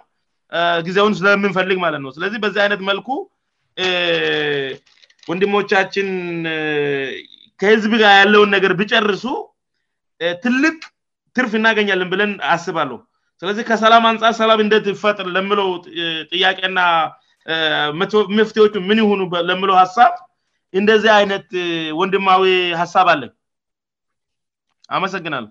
ጊዜውን 0.88 1.15
ስለምንፈልግ 1.19 1.77
ማለት 1.86 2.01
ነው 2.05 2.12
ስለዚህ 2.15 2.39
በዚ 2.45 2.55
አይነት 2.65 2.81
መልኩ 2.89 3.10
ወንድሞቻችን 5.31 6.07
ከህዝብጋር 7.62 8.13
ያለውን 8.21 8.49
ነገር 8.55 8.71
ብጨርሱ 8.79 9.23
ትልቅ 10.43 10.75
ትርፍ 11.38 11.51
እናገኛለን 11.60 12.10
ብለን 12.13 12.32
አስባለሁ 12.56 12.97
ስለዚህ 13.41 13.63
ከሰላም 13.69 14.06
አንፃር 14.12 14.34
ሰላም 14.41 14.60
እንደት 14.65 14.86
ፈጥር 15.01 15.27
ለምለው 15.36 15.69
ጥያቄና 16.32 16.80
መፍትዎች 18.39 18.73
ምን 18.88 19.01
ይሆኑ 19.03 19.21
ለምለው 19.49 19.77
ሀሳብ 19.84 20.13
እንደዚህ 20.82 21.12
አይነት 21.19 21.45
ወንድማዊ 22.01 22.45
ሀሳብ 22.84 23.10
አለን 23.15 23.34
አመሰግናል 24.97 25.47